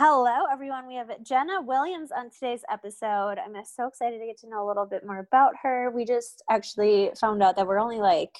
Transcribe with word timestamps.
Hello, 0.00 0.44
everyone. 0.48 0.86
We 0.86 0.94
have 0.94 1.10
Jenna 1.24 1.60
Williams 1.60 2.12
on 2.16 2.30
today's 2.30 2.62
episode. 2.70 3.36
I'm 3.36 3.52
so 3.64 3.88
excited 3.88 4.20
to 4.20 4.26
get 4.26 4.38
to 4.42 4.48
know 4.48 4.64
a 4.64 4.68
little 4.68 4.86
bit 4.86 5.04
more 5.04 5.18
about 5.18 5.54
her. 5.64 5.90
We 5.90 6.04
just 6.04 6.40
actually 6.48 7.10
found 7.20 7.42
out 7.42 7.56
that 7.56 7.66
we're 7.66 7.80
only 7.80 7.98
like, 7.98 8.30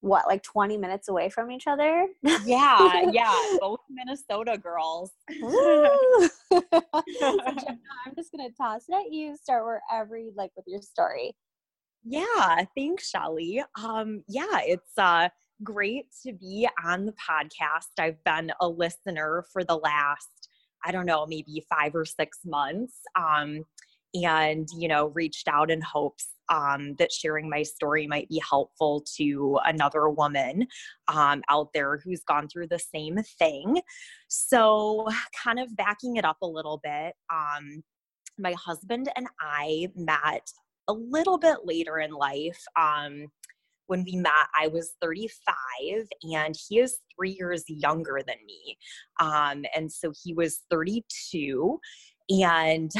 what, 0.00 0.26
like 0.26 0.42
20 0.42 0.76
minutes 0.76 1.08
away 1.08 1.28
from 1.28 1.52
each 1.52 1.68
other? 1.68 2.08
Yeah, 2.44 3.04
yeah. 3.12 3.32
Both 3.60 3.78
Minnesota 3.88 4.58
girls. 4.58 5.12
so 5.40 6.28
Jenna, 6.50 7.78
I'm 8.04 8.16
just 8.16 8.32
going 8.32 8.50
to 8.50 8.56
toss 8.60 8.86
it 8.88 8.94
at 8.96 9.12
you. 9.12 9.36
Start 9.36 9.64
wherever 9.64 10.18
you'd 10.18 10.34
like 10.34 10.50
with 10.56 10.64
your 10.66 10.82
story. 10.82 11.36
Yeah, 12.02 12.64
thanks, 12.76 13.08
Shelly. 13.08 13.62
Um, 13.80 14.24
yeah, 14.26 14.62
it's 14.64 14.98
uh 14.98 15.28
great 15.62 16.06
to 16.24 16.32
be 16.32 16.68
on 16.84 17.06
the 17.06 17.12
podcast. 17.12 18.00
I've 18.00 18.22
been 18.24 18.52
a 18.60 18.68
listener 18.68 19.44
for 19.52 19.62
the 19.62 19.76
last 19.76 20.45
I 20.84 20.92
don't 20.92 21.06
know, 21.06 21.26
maybe 21.26 21.64
five 21.68 21.94
or 21.94 22.04
six 22.04 22.38
months. 22.44 23.00
Um, 23.16 23.64
and, 24.14 24.68
you 24.76 24.88
know, 24.88 25.08
reached 25.08 25.48
out 25.48 25.70
in 25.70 25.80
hopes 25.80 26.28
um, 26.48 26.94
that 26.98 27.12
sharing 27.12 27.50
my 27.50 27.62
story 27.62 28.06
might 28.06 28.28
be 28.28 28.40
helpful 28.48 29.04
to 29.16 29.58
another 29.64 30.08
woman 30.08 30.66
um, 31.08 31.42
out 31.50 31.68
there 31.74 31.98
who's 31.98 32.22
gone 32.22 32.48
through 32.48 32.68
the 32.68 32.78
same 32.78 33.18
thing. 33.38 33.80
So, 34.28 35.08
kind 35.42 35.58
of 35.58 35.76
backing 35.76 36.16
it 36.16 36.24
up 36.24 36.38
a 36.42 36.46
little 36.46 36.80
bit, 36.82 37.14
um, 37.32 37.82
my 38.38 38.52
husband 38.52 39.10
and 39.16 39.26
I 39.40 39.88
met 39.96 40.50
a 40.88 40.92
little 40.92 41.38
bit 41.38 41.58
later 41.64 41.98
in 41.98 42.10
life. 42.10 42.62
Um, 42.78 43.26
when 43.86 44.04
we 44.04 44.16
met, 44.16 44.32
I 44.58 44.68
was 44.68 44.94
35 45.00 46.08
and 46.22 46.54
he 46.68 46.80
is 46.80 46.98
three 47.14 47.36
years 47.38 47.64
younger 47.68 48.20
than 48.26 48.36
me. 48.46 48.76
Um, 49.20 49.64
and 49.74 49.90
so 49.90 50.12
he 50.22 50.34
was 50.34 50.62
32 50.70 51.78
and 52.28 52.90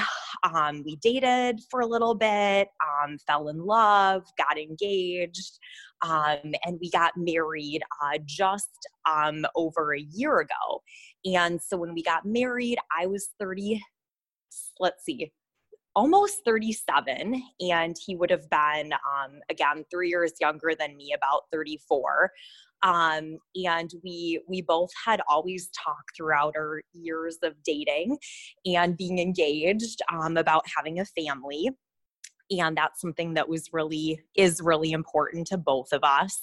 um, 0.54 0.82
we 0.84 0.96
dated 0.96 1.60
for 1.70 1.80
a 1.80 1.86
little 1.86 2.14
bit, 2.14 2.68
um, 2.86 3.18
fell 3.26 3.48
in 3.48 3.58
love, 3.58 4.22
got 4.38 4.58
engaged, 4.58 5.58
um, 6.02 6.54
and 6.64 6.78
we 6.80 6.90
got 6.90 7.12
married 7.16 7.82
uh, 8.02 8.18
just 8.24 8.70
um, 9.10 9.44
over 9.56 9.94
a 9.94 10.00
year 10.00 10.38
ago. 10.38 10.82
And 11.24 11.60
so 11.60 11.76
when 11.76 11.94
we 11.94 12.02
got 12.02 12.24
married, 12.24 12.78
I 12.96 13.06
was 13.06 13.30
30, 13.40 13.82
let's 14.78 15.04
see, 15.04 15.32
almost 15.96 16.44
37 16.44 17.42
and 17.58 17.96
he 18.04 18.14
would 18.14 18.30
have 18.30 18.48
been 18.50 18.92
um, 18.92 19.40
again 19.50 19.84
three 19.90 20.10
years 20.10 20.34
younger 20.40 20.72
than 20.78 20.96
me 20.96 21.12
about 21.16 21.44
34 21.50 22.30
um, 22.82 23.38
and 23.54 23.90
we 24.04 24.40
we 24.46 24.62
both 24.62 24.90
had 25.04 25.20
always 25.28 25.68
talked 25.68 26.16
throughout 26.16 26.54
our 26.56 26.82
years 26.92 27.38
of 27.42 27.54
dating 27.64 28.18
and 28.64 28.96
being 28.96 29.18
engaged 29.18 30.00
um, 30.12 30.36
about 30.36 30.64
having 30.76 31.00
a 31.00 31.04
family. 31.04 31.70
And 32.48 32.76
that's 32.76 33.00
something 33.00 33.34
that 33.34 33.48
was 33.48 33.70
really 33.72 34.20
is 34.36 34.60
really 34.60 34.92
important 34.92 35.48
to 35.48 35.58
both 35.58 35.92
of 35.92 36.04
us. 36.04 36.40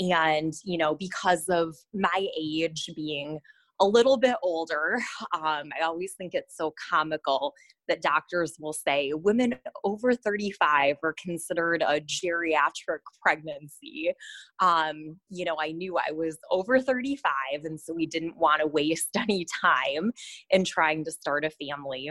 And 0.00 0.52
you 0.64 0.78
know 0.78 0.94
because 0.94 1.44
of 1.48 1.76
my 1.94 2.26
age 2.38 2.90
being 2.96 3.38
a 3.80 3.86
little 3.86 4.16
bit 4.16 4.36
older, 4.42 4.98
um, 5.34 5.70
I 5.78 5.84
always 5.84 6.14
think 6.14 6.34
it's 6.34 6.56
so 6.56 6.72
comical 6.90 7.54
that 7.88 8.02
doctors 8.02 8.56
will 8.58 8.72
say 8.72 9.12
women 9.14 9.54
over 9.84 10.14
35 10.14 10.96
are 11.02 11.14
considered 11.22 11.82
a 11.82 12.00
geriatric 12.00 13.00
pregnancy. 13.22 14.12
Um, 14.60 15.16
you 15.28 15.44
know, 15.44 15.56
I 15.60 15.72
knew 15.72 15.98
I 15.98 16.12
was 16.12 16.38
over 16.50 16.80
35, 16.80 17.32
and 17.64 17.80
so 17.80 17.94
we 17.94 18.06
didn't 18.06 18.36
want 18.36 18.60
to 18.60 18.66
waste 18.66 19.10
any 19.16 19.46
time 19.62 20.12
in 20.50 20.64
trying 20.64 21.04
to 21.04 21.12
start 21.12 21.44
a 21.44 21.50
family. 21.50 22.10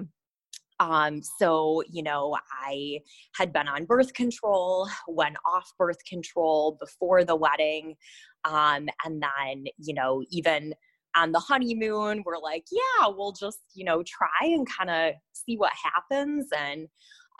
Um, 0.79 1.21
so, 1.39 1.83
you 1.89 2.03
know, 2.03 2.37
I 2.65 2.99
had 3.35 3.53
been 3.53 3.67
on 3.67 3.85
birth 3.85 4.13
control, 4.13 4.89
went 5.07 5.37
off 5.45 5.71
birth 5.77 6.03
control 6.07 6.77
before 6.79 7.23
the 7.23 7.35
wedding. 7.35 7.95
Um, 8.43 8.89
and 9.05 9.23
then, 9.23 9.65
you 9.77 9.93
know, 9.93 10.23
even 10.31 10.73
on 11.15 11.31
the 11.31 11.39
honeymoon 11.39 12.23
we're 12.25 12.37
like 12.37 12.65
yeah 12.71 13.07
we'll 13.07 13.31
just 13.31 13.59
you 13.73 13.85
know 13.85 14.03
try 14.03 14.27
and 14.43 14.67
kind 14.69 14.89
of 14.89 15.13
see 15.45 15.57
what 15.57 15.71
happens. 15.83 16.47
And 16.57 16.87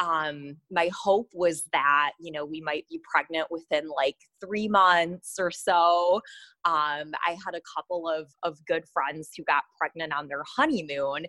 um 0.01 0.57
my 0.69 0.89
hope 0.93 1.29
was 1.33 1.63
that 1.71 2.11
you 2.19 2.31
know 2.31 2.43
we 2.43 2.59
might 2.59 2.85
be 2.89 2.99
pregnant 3.09 3.47
within 3.49 3.87
like 3.87 4.17
three 4.43 4.67
months 4.67 5.35
or 5.39 5.51
so. 5.51 6.21
Um 6.65 7.11
i 7.25 7.37
had 7.45 7.55
a 7.55 7.61
couple 7.75 8.09
of 8.09 8.29
of 8.43 8.57
good 8.65 8.83
friends 8.93 9.29
who 9.35 9.43
got 9.45 9.63
pregnant 9.79 10.13
on 10.13 10.27
their 10.27 10.43
honeymoon. 10.57 11.25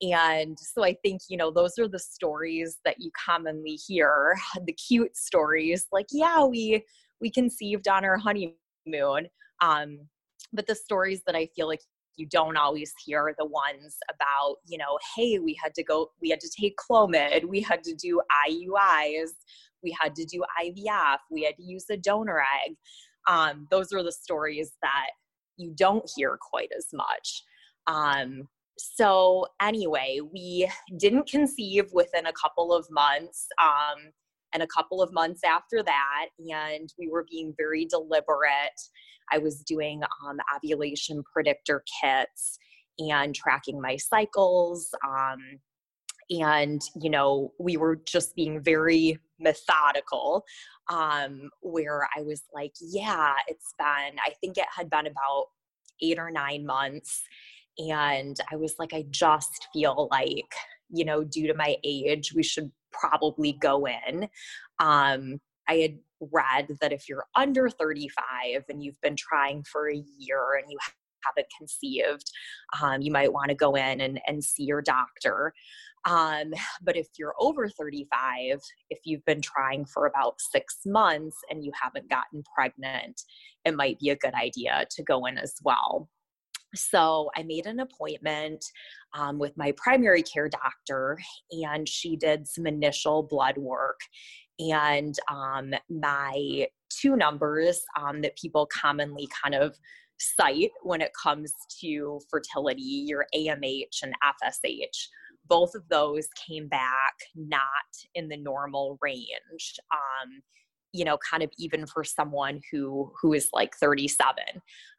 And 0.00 0.56
so 0.58 0.84
i 0.84 0.94
think 1.04 1.22
you 1.28 1.36
know 1.36 1.50
those 1.50 1.78
are 1.78 1.88
the 1.88 1.98
stories 1.98 2.78
that 2.84 2.96
you 2.98 3.10
commonly 3.26 3.78
hear 3.86 4.36
the 4.66 4.72
cute 4.72 5.16
stories 5.16 5.86
like 5.92 6.06
yeah 6.12 6.44
we 6.44 6.84
we 7.20 7.30
conceived 7.30 7.88
on 7.88 8.04
our 8.04 8.16
honeymoon. 8.16 9.28
Um 9.60 10.08
but 10.52 10.66
the 10.66 10.74
stories 10.74 11.22
that 11.26 11.34
I 11.34 11.48
feel 11.54 11.66
like 11.66 11.80
you 12.16 12.26
don't 12.26 12.56
always 12.56 12.92
hear 13.04 13.28
are 13.28 13.34
the 13.38 13.46
ones 13.46 13.96
about, 14.10 14.56
you 14.66 14.76
know, 14.76 14.98
hey, 15.16 15.38
we 15.38 15.56
had 15.62 15.74
to 15.74 15.84
go, 15.84 16.10
we 16.20 16.30
had 16.30 16.40
to 16.40 16.50
take 16.60 16.76
Clomid, 16.76 17.44
we 17.44 17.60
had 17.60 17.84
to 17.84 17.94
do 17.94 18.20
IUIs, 18.48 19.30
we 19.82 19.96
had 20.00 20.14
to 20.16 20.24
do 20.24 20.42
IVF, 20.62 21.18
we 21.30 21.44
had 21.44 21.56
to 21.56 21.62
use 21.62 21.84
a 21.90 21.96
donor 21.96 22.40
egg. 22.40 22.76
Um, 23.28 23.68
those 23.70 23.92
are 23.92 24.02
the 24.02 24.12
stories 24.12 24.72
that 24.82 25.06
you 25.56 25.72
don't 25.76 26.08
hear 26.16 26.38
quite 26.40 26.70
as 26.76 26.86
much. 26.92 27.44
Um, 27.86 28.48
so, 28.78 29.46
anyway, 29.60 30.20
we 30.32 30.70
didn't 30.98 31.28
conceive 31.28 31.86
within 31.92 32.26
a 32.26 32.32
couple 32.32 32.72
of 32.72 32.86
months. 32.90 33.46
Um, 33.60 34.12
and 34.52 34.62
a 34.62 34.66
couple 34.66 35.02
of 35.02 35.12
months 35.12 35.42
after 35.44 35.82
that, 35.82 36.26
and 36.38 36.92
we 36.98 37.08
were 37.08 37.26
being 37.30 37.54
very 37.56 37.84
deliberate 37.84 38.80
I 39.30 39.38
was 39.38 39.62
doing 39.62 40.02
um, 40.26 40.38
ovulation 40.54 41.22
predictor 41.32 41.84
kits 42.02 42.58
and 42.98 43.34
tracking 43.34 43.80
my 43.80 43.96
cycles. 43.96 44.88
Um, 45.06 45.60
and, 46.30 46.80
you 47.00 47.10
know, 47.10 47.52
we 47.58 47.76
were 47.76 47.96
just 47.96 48.34
being 48.36 48.62
very 48.62 49.18
methodical, 49.40 50.44
um, 50.90 51.50
where 51.62 52.06
I 52.16 52.22
was 52.22 52.42
like, 52.52 52.72
yeah, 52.80 53.34
it's 53.46 53.74
been, 53.78 54.18
I 54.24 54.32
think 54.40 54.58
it 54.58 54.66
had 54.74 54.90
been 54.90 55.06
about 55.06 55.46
eight 56.02 56.18
or 56.18 56.30
nine 56.30 56.66
months. 56.66 57.22
And 57.78 58.36
I 58.50 58.56
was 58.56 58.74
like, 58.78 58.92
I 58.92 59.04
just 59.10 59.68
feel 59.72 60.08
like, 60.10 60.52
you 60.90 61.04
know, 61.04 61.22
due 61.22 61.46
to 61.46 61.54
my 61.54 61.76
age, 61.84 62.32
we 62.34 62.42
should 62.42 62.70
probably 62.92 63.52
go 63.52 63.86
in. 63.86 64.28
Um, 64.78 65.40
I 65.68 65.76
had 65.76 65.98
read 66.20 66.76
that 66.80 66.92
if 66.92 67.08
you're 67.08 67.26
under 67.34 67.68
35 67.68 68.64
and 68.68 68.82
you've 68.82 69.00
been 69.00 69.16
trying 69.16 69.64
for 69.64 69.90
a 69.90 70.02
year 70.18 70.56
and 70.60 70.70
you 70.70 70.78
haven't 71.24 71.46
conceived, 71.56 72.30
um, 72.82 73.02
you 73.02 73.12
might 73.12 73.32
want 73.32 73.50
to 73.50 73.54
go 73.54 73.74
in 73.74 74.00
and, 74.00 74.20
and 74.26 74.42
see 74.42 74.64
your 74.64 74.82
doctor. 74.82 75.52
Um, 76.04 76.52
but 76.82 76.96
if 76.96 77.08
you're 77.18 77.34
over 77.38 77.68
35, 77.68 78.60
if 78.90 79.00
you've 79.04 79.24
been 79.24 79.42
trying 79.42 79.84
for 79.84 80.06
about 80.06 80.40
six 80.40 80.78
months 80.86 81.36
and 81.50 81.64
you 81.64 81.72
haven't 81.80 82.08
gotten 82.08 82.42
pregnant, 82.54 83.20
it 83.64 83.74
might 83.74 83.98
be 83.98 84.10
a 84.10 84.16
good 84.16 84.34
idea 84.34 84.86
to 84.90 85.02
go 85.02 85.26
in 85.26 85.38
as 85.38 85.54
well. 85.64 86.08
So 86.74 87.30
I 87.36 87.42
made 87.42 87.66
an 87.66 87.80
appointment 87.80 88.64
um, 89.14 89.38
with 89.38 89.56
my 89.56 89.72
primary 89.76 90.22
care 90.22 90.48
doctor, 90.48 91.18
and 91.50 91.88
she 91.88 92.16
did 92.16 92.46
some 92.46 92.66
initial 92.66 93.22
blood 93.22 93.56
work 93.56 94.00
and 94.58 95.14
um, 95.30 95.72
my 95.88 96.66
two 96.90 97.16
numbers 97.16 97.82
um, 98.00 98.20
that 98.22 98.36
people 98.36 98.66
commonly 98.66 99.28
kind 99.42 99.54
of 99.54 99.76
cite 100.18 100.72
when 100.82 101.00
it 101.00 101.12
comes 101.20 101.52
to 101.80 102.20
fertility 102.28 102.82
your 102.82 103.26
AMH 103.34 104.02
and 104.02 104.14
FSH. 104.24 105.08
Both 105.46 105.74
of 105.74 105.88
those 105.88 106.28
came 106.46 106.68
back 106.68 107.14
not 107.34 107.62
in 108.14 108.28
the 108.28 108.36
normal 108.36 108.98
range. 109.00 109.78
Um, 109.92 110.42
you 110.92 111.04
know, 111.04 111.18
kind 111.18 111.42
of 111.42 111.50
even 111.58 111.86
for 111.86 112.02
someone 112.02 112.60
who 112.72 113.12
who 113.20 113.34
is 113.34 113.50
like 113.52 113.76
37. 113.76 114.36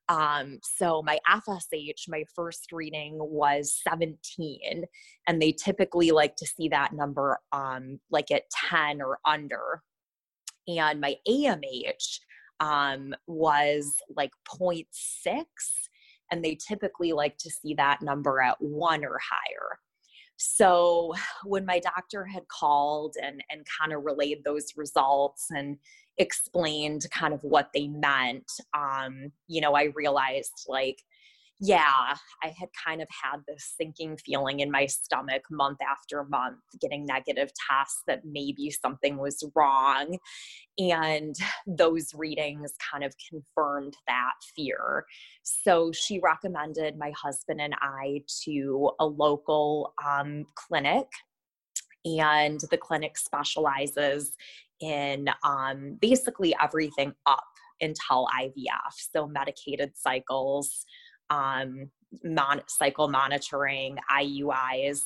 Um, 0.09 0.59
so 0.63 1.03
my 1.03 1.19
FSH, 1.29 2.07
my 2.07 2.23
first 2.35 2.71
reading 2.71 3.17
was 3.19 3.79
17, 3.87 4.83
and 5.27 5.41
they 5.41 5.51
typically 5.51 6.09
like 6.09 6.35
to 6.37 6.47
see 6.47 6.67
that 6.69 6.93
number 6.93 7.39
um, 7.51 7.99
like 8.11 8.31
at 8.31 8.43
10 8.69 9.01
or 9.01 9.19
under. 9.25 9.83
And 10.67 10.99
my 10.99 11.15
AMH 11.27 12.19
um, 12.59 13.13
was 13.27 13.95
like 14.15 14.31
0.6, 14.51 14.85
and 16.31 16.43
they 16.43 16.55
typically 16.55 17.13
like 17.13 17.37
to 17.37 17.51
see 17.51 17.75
that 17.75 18.01
number 18.01 18.41
at 18.41 18.59
one 18.59 19.05
or 19.05 19.19
higher. 19.19 19.79
So 20.37 21.13
when 21.45 21.65
my 21.65 21.79
doctor 21.79 22.25
had 22.25 22.47
called 22.47 23.15
and, 23.21 23.43
and 23.51 23.65
kind 23.79 23.93
of 23.93 24.05
relayed 24.05 24.43
those 24.43 24.65
results 24.75 25.47
and 25.51 25.77
explained 26.19 27.05
kind 27.11 27.33
of 27.33 27.41
what 27.43 27.69
they 27.73 27.87
meant, 27.87 28.51
um, 28.77 29.31
you 29.47 29.61
know, 29.61 29.73
I 29.73 29.85
realized 29.95 30.65
like, 30.67 31.01
yeah, 31.61 32.15
I 32.41 32.47
had 32.57 32.69
kind 32.85 33.01
of 33.01 33.07
had 33.23 33.39
this 33.45 33.73
sinking 33.77 34.17
feeling 34.25 34.61
in 34.61 34.71
my 34.71 34.85
stomach 34.85 35.43
month 35.51 35.79
after 35.81 36.23
month, 36.23 36.59
getting 36.79 37.05
negative 37.05 37.51
tests 37.69 38.01
that 38.07 38.21
maybe 38.23 38.69
something 38.69 39.17
was 39.17 39.43
wrong. 39.55 40.17
And 40.77 41.35
those 41.67 42.13
readings 42.13 42.73
kind 42.91 43.03
of 43.03 43.13
confirmed 43.29 43.95
that 44.07 44.33
fear. 44.55 45.05
So 45.43 45.91
she 45.91 46.19
recommended 46.19 46.97
my 46.97 47.11
husband 47.21 47.59
and 47.59 47.75
I 47.81 48.21
to 48.45 48.91
a 48.99 49.05
local 49.05 49.93
um, 50.05 50.45
clinic. 50.55 51.07
And 52.05 52.61
the 52.71 52.77
clinic 52.77 53.17
specializes 53.17 54.37
in 54.81 55.29
um, 55.43 55.97
basically 56.01 56.55
everything 56.61 57.13
up 57.25 57.43
until 57.81 58.27
IVF. 58.39 58.93
So 59.13 59.27
medicated 59.27 59.91
cycles, 59.95 60.85
um, 61.29 61.89
mon- 62.23 62.63
cycle 62.67 63.07
monitoring, 63.07 63.97
IUIs. 64.11 64.99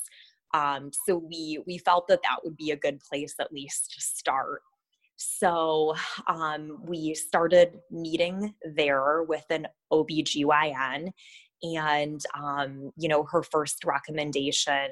Um, 0.53 0.91
so 1.07 1.17
we 1.17 1.59
we 1.65 1.79
felt 1.79 2.07
that 2.07 2.21
that 2.23 2.39
would 2.43 2.57
be 2.57 2.71
a 2.71 2.77
good 2.77 2.99
place 2.99 3.35
at 3.39 3.51
least 3.51 3.93
to 3.95 4.01
start. 4.01 4.61
So 5.15 5.95
um, 6.27 6.79
we 6.85 7.13
started 7.15 7.79
meeting 7.89 8.53
there 8.75 9.23
with 9.23 9.45
an 9.49 9.67
OBGYN, 9.91 11.11
and 11.63 12.21
um, 12.37 12.91
you 12.97 13.07
know 13.09 13.23
her 13.31 13.43
first 13.43 13.83
recommendation 13.83 14.91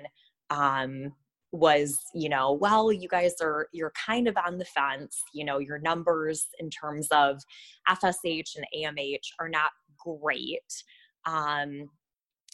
um, 0.49 1.13
was 1.51 1.99
you 2.13 2.29
know 2.29 2.53
well 2.53 2.93
you 2.93 3.09
guys 3.09 3.33
are 3.41 3.67
you're 3.73 3.91
kind 4.05 4.27
of 4.27 4.37
on 4.45 4.57
the 4.57 4.65
fence 4.65 5.21
you 5.33 5.43
know 5.43 5.59
your 5.59 5.79
numbers 5.79 6.47
in 6.59 6.69
terms 6.69 7.07
of 7.11 7.41
fsh 7.89 8.55
and 8.55 8.65
amh 8.73 9.19
are 9.39 9.49
not 9.49 9.71
great 9.97 10.61
um, 11.25 11.89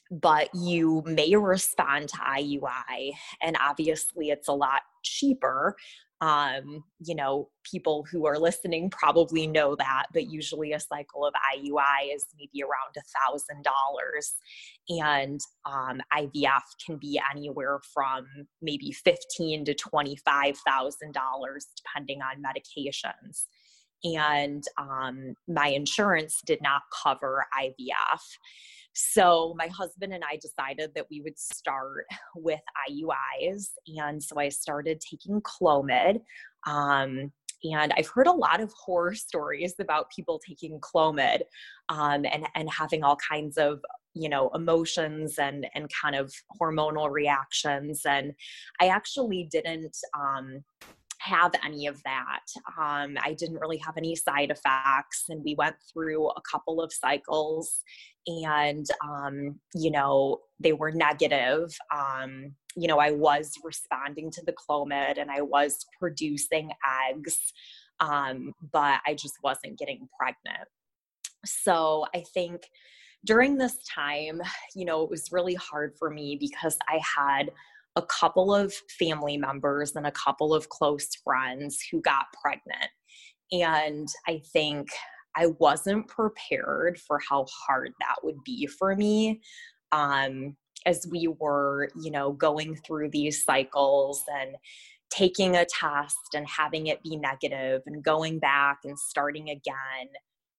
but 0.09 0.49
you 0.53 1.03
may 1.05 1.35
respond 1.35 2.09
to 2.09 2.17
IUI, 2.17 3.11
and 3.41 3.57
obviously 3.61 4.29
it's 4.29 4.47
a 4.47 4.53
lot 4.53 4.81
cheaper. 5.03 5.75
Um, 6.19 6.83
you 6.99 7.13
know, 7.13 7.49
people 7.63 8.05
who 8.11 8.25
are 8.25 8.39
listening 8.39 8.89
probably 8.89 9.45
know 9.45 9.75
that, 9.75 10.05
but 10.13 10.25
usually 10.25 10.73
a 10.73 10.79
cycle 10.79 11.25
of 11.25 11.33
IUI 11.55 12.15
is 12.15 12.25
maybe 12.37 12.63
around 12.63 12.95
a 12.97 13.29
thousand 13.29 13.63
dollars, 13.63 14.33
and 14.89 15.39
um, 15.65 16.01
IVF 16.13 16.63
can 16.83 16.97
be 16.97 17.21
anywhere 17.31 17.79
from 17.93 18.25
maybe 18.61 18.91
fifteen 18.91 19.63
to 19.65 19.75
twenty-five 19.75 20.57
thousand 20.57 21.13
dollars, 21.13 21.67
depending 21.75 22.21
on 22.21 22.41
medications 22.41 23.43
and 24.03 24.63
um, 24.77 25.33
my 25.47 25.67
insurance 25.67 26.41
did 26.45 26.61
not 26.61 26.83
cover 27.03 27.45
IVF. 27.59 28.21
So 28.99 29.53
my 29.55 29.67
husband 29.67 30.11
and 30.11 30.23
I 30.23 30.37
decided 30.37 30.91
that 30.95 31.05
we 31.11 31.21
would 31.21 31.37
start 31.37 32.05
with 32.35 32.61
IUIs. 32.89 33.69
And 33.87 34.21
so 34.21 34.39
I 34.39 34.49
started 34.49 34.99
taking 34.99 35.39
Clomid. 35.41 36.21
Um, 36.65 37.31
and 37.63 37.93
I've 37.95 38.07
heard 38.07 38.27
a 38.27 38.31
lot 38.31 38.59
of 38.59 38.73
horror 38.73 39.13
stories 39.27 39.75
about 39.79 40.09
people 40.09 40.39
taking 40.45 40.79
Clomid 40.79 41.41
um, 41.89 42.25
and, 42.25 42.47
and 42.55 42.69
having 42.69 43.03
all 43.03 43.17
kinds 43.17 43.57
of 43.57 43.81
you 44.13 44.29
know 44.29 44.49
emotions 44.55 45.37
and 45.37 45.67
and 45.75 45.91
kind 46.01 46.15
of 46.15 46.33
hormonal 46.59 47.11
reactions 47.11 48.01
and 48.03 48.33
i 48.81 48.87
actually 48.87 49.47
didn't 49.51 49.95
um 50.17 50.63
have 51.27 51.51
any 51.63 51.87
of 51.87 52.01
that. 52.03 52.45
Um, 52.79 53.17
I 53.21 53.35
didn't 53.37 53.59
really 53.59 53.77
have 53.77 53.97
any 53.97 54.15
side 54.15 54.51
effects, 54.51 55.25
and 55.29 55.43
we 55.43 55.55
went 55.55 55.75
through 55.91 56.29
a 56.29 56.41
couple 56.49 56.81
of 56.81 56.91
cycles, 56.91 57.81
and 58.25 58.85
um, 59.03 59.59
you 59.75 59.91
know 59.91 60.39
they 60.59 60.73
were 60.73 60.91
negative. 60.91 61.75
Um, 61.93 62.55
you 62.75 62.87
know, 62.87 62.99
I 62.99 63.11
was 63.11 63.51
responding 63.63 64.31
to 64.31 64.41
the 64.45 64.53
Clomid, 64.53 65.19
and 65.19 65.29
I 65.29 65.41
was 65.41 65.85
producing 65.99 66.71
eggs, 67.09 67.37
um, 67.99 68.53
but 68.71 68.99
I 69.05 69.13
just 69.13 69.35
wasn't 69.43 69.79
getting 69.79 70.07
pregnant. 70.19 70.67
So 71.45 72.05
I 72.15 72.23
think 72.33 72.61
during 73.25 73.57
this 73.57 73.77
time, 73.83 74.41
you 74.75 74.85
know, 74.85 75.03
it 75.03 75.09
was 75.09 75.31
really 75.31 75.55
hard 75.55 75.93
for 75.97 76.09
me 76.09 76.37
because 76.39 76.77
I 76.87 76.99
had 77.03 77.51
a 77.97 78.01
couple 78.03 78.53
of 78.53 78.71
family 78.99 79.37
members 79.37 79.95
and 79.95 80.05
a 80.05 80.11
couple 80.11 80.53
of 80.53 80.69
close 80.69 81.09
friends 81.23 81.79
who 81.91 81.99
got 82.01 82.27
pregnant. 82.41 82.91
And 83.51 84.07
I 84.27 84.41
think 84.53 84.89
I 85.35 85.47
wasn't 85.59 86.07
prepared 86.07 86.99
for 86.99 87.19
how 87.27 87.47
hard 87.51 87.93
that 87.99 88.17
would 88.23 88.37
be 88.45 88.67
for 88.67 88.95
me. 88.95 89.41
Um, 89.91 90.55
as 90.85 91.07
we 91.09 91.27
were, 91.39 91.89
you 91.99 92.11
know, 92.11 92.31
going 92.31 92.75
through 92.85 93.09
these 93.09 93.43
cycles 93.43 94.23
and 94.31 94.55
taking 95.09 95.55
a 95.55 95.65
test 95.65 96.35
and 96.35 96.47
having 96.47 96.87
it 96.87 97.01
be 97.01 97.17
negative 97.17 97.81
and 97.87 98.03
going 98.03 98.37
back 98.37 98.79
and 98.83 98.97
starting 98.99 99.49
again 99.49 100.07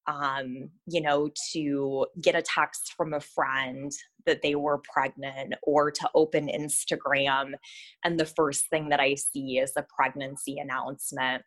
um, 0.09 0.71
you 0.87 1.03
know, 1.03 1.29
to 1.53 2.07
get 2.21 2.35
a 2.35 2.43
text 2.43 2.95
from 2.97 3.13
a 3.13 3.21
friend 3.21 3.93
that 4.25 4.41
they 4.43 4.55
were 4.55 4.81
pregnant 4.93 5.55
or 5.63 5.91
to 5.91 6.11
open 6.15 6.49
Instagram. 6.49 7.53
And 8.05 8.19
the 8.19 8.27
first 8.27 8.69
thing 8.71 8.89
that 8.89 9.01
I 9.01 9.15
see 9.15 9.59
is 9.59 9.73
a 9.77 9.87
pregnancy 9.97 10.59
announcement. 10.59 11.43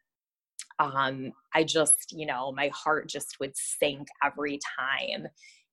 Um, 0.80 1.34
I 1.56 1.63
just, 1.63 2.12
you 2.12 2.25
know, 2.25 2.52
my 2.52 2.69
heart 2.74 3.10
just 3.10 3.38
would 3.40 3.54
sink 3.56 4.08
every 4.24 4.60
time. 4.80 5.28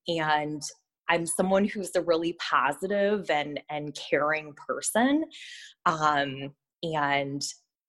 And 0.09 0.63
I'm 1.11 1.27
someone 1.27 1.67
who's 1.67 1.95
a 1.95 2.03
really 2.03 2.37
positive 2.41 3.31
and 3.31 3.61
and 3.71 3.95
caring 3.95 4.55
person. 4.55 5.25
Um, 5.87 6.55
and 6.83 7.43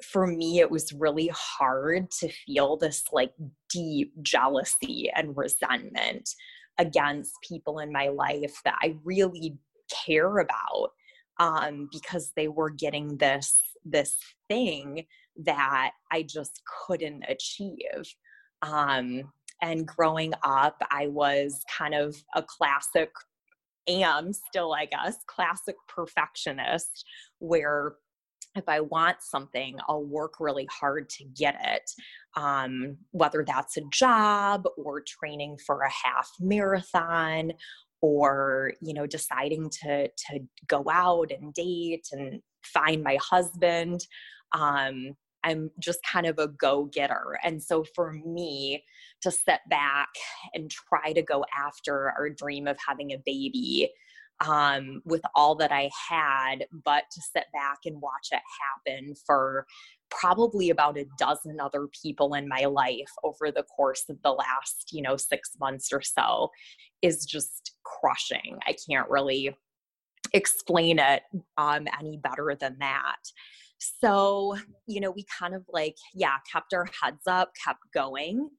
for 0.03 0.25
me 0.25 0.60
it 0.60 0.72
was 0.72 0.94
really 0.94 1.29
hard 1.34 2.10
to 2.10 2.29
feel 2.29 2.77
this 2.77 3.03
like 3.12 3.34
deep 3.70 4.13
jealousy 4.22 5.12
and 5.15 5.36
resentment 5.36 6.29
against 6.77 7.34
people 7.41 7.79
in 7.79 7.91
my 7.91 8.08
life 8.08 8.62
that 8.63 8.77
I 8.82 8.96
really 9.03 9.58
care 10.06 10.38
about 10.38 10.91
um, 11.39 11.89
because 11.91 12.32
they 12.36 12.48
were 12.48 12.70
getting 12.70 13.18
this 13.18 13.60
this 13.86 14.18
thing 14.50 15.06
that 15.38 15.91
I 16.12 16.24
just 16.24 16.62
couldn't 16.86 17.24
achieve. 17.27 18.13
Um, 18.62 19.32
and 19.62 19.88
growing 19.88 20.34
up, 20.44 20.82
I 20.91 21.08
was 21.08 21.63
kind 21.75 21.94
of 21.94 22.15
a 22.36 22.44
classic, 22.44 23.12
am 23.88 24.34
still, 24.34 24.74
I 24.74 24.86
guess, 24.86 25.18
classic 25.27 25.75
perfectionist 25.88 27.06
where 27.39 27.96
if 28.56 28.68
I 28.68 28.79
want 28.82 29.18
something, 29.22 29.77
I'll 29.88 30.03
work 30.03 30.34
really 30.39 30.68
hard 30.72 31.10
to 31.10 31.24
get 31.24 31.56
it. 31.63 31.91
Um, 32.36 32.98
whether 33.12 33.44
that's 33.46 33.77
a 33.77 33.82
job 33.91 34.68
or 34.77 35.01
training 35.01 35.58
for 35.65 35.82
a 35.82 35.91
half 35.91 36.29
marathon 36.39 37.53
or 38.01 38.74
you 38.82 38.94
know 38.94 39.06
deciding 39.06 39.70
to 39.70 40.08
to 40.08 40.39
go 40.68 40.86
out 40.89 41.32
and 41.32 41.53
date 41.53 42.08
and 42.12 42.41
find 42.63 43.03
my 43.03 43.18
husband 43.22 44.06
um, 44.53 45.15
i'm 45.44 45.70
just 45.79 46.00
kind 46.03 46.25
of 46.25 46.38
a 46.39 46.48
go-getter 46.48 47.38
and 47.44 47.62
so 47.62 47.84
for 47.96 48.13
me 48.25 48.84
to 49.22 49.32
step 49.32 49.62
back 49.70 50.10
and 50.53 50.72
try 50.72 51.12
to 51.13 51.22
go 51.22 51.44
after 51.58 52.12
our 52.12 52.29
dream 52.29 52.68
of 52.68 52.77
having 52.86 53.12
a 53.12 53.22
baby 53.25 53.89
um, 54.41 55.01
with 55.05 55.22
all 55.36 55.55
that 55.55 55.72
I 55.72 55.89
had, 56.10 56.65
but 56.86 57.03
to 57.12 57.22
sit 57.22 57.46
back 57.53 57.79
and 57.86 58.01
watch 58.01 58.29
it 58.31 58.41
happen 58.88 59.13
for 59.25 59.65
probably 60.10 60.69
about 60.69 60.98
a 60.98 61.05
dozen 61.17 61.60
other 61.60 61.88
people 62.01 62.34
in 62.34 62.48
my 62.48 62.65
life 62.65 63.12
over 63.24 63.51
the 63.51 63.63
course 63.63 64.05
of 64.10 64.17
the 64.24 64.31
last, 64.31 64.89
you 64.91 65.01
know, 65.01 65.17
six 65.17 65.51
months 65.60 65.89
or 65.91 66.01
so 66.01 66.50
is 67.01 67.25
just 67.25 67.75
crushing. 67.84 68.58
I 68.65 68.75
can't 68.89 69.10
really 69.10 69.55
explain 70.34 71.00
it 71.00 71.24
um, 71.58 71.88
any 72.00 72.17
better 72.17 72.55
than 72.60 72.77
that. 72.79 73.17
So, 73.77 74.58
you 74.88 75.00
know, 75.00 75.12
we 75.12 75.25
kind 75.39 75.55
of 75.55 75.63
like, 75.72 75.96
yeah, 76.13 76.38
kept 76.51 76.74
our 76.74 76.88
heads 77.01 77.27
up, 77.27 77.51
kept 77.63 77.79
going. 77.93 78.50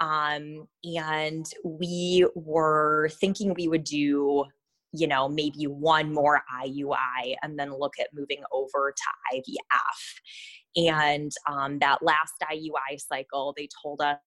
Um, 0.00 0.68
and 0.84 1.46
we 1.64 2.26
were 2.36 3.10
thinking 3.20 3.54
we 3.54 3.66
would 3.66 3.84
do, 3.84 4.44
you 4.92 5.06
know, 5.06 5.28
maybe 5.28 5.64
one 5.64 6.12
more 6.12 6.42
IUI 6.62 7.36
and 7.42 7.58
then 7.58 7.78
look 7.78 7.94
at 8.00 8.08
moving 8.14 8.42
over 8.52 8.94
to 8.96 9.36
IVF. 9.36 10.86
And 10.90 11.32
um, 11.48 11.78
that 11.80 12.02
last 12.02 12.34
IUI 12.42 12.98
cycle, 12.98 13.54
they 13.56 13.68
told 13.82 14.00
us 14.00 14.18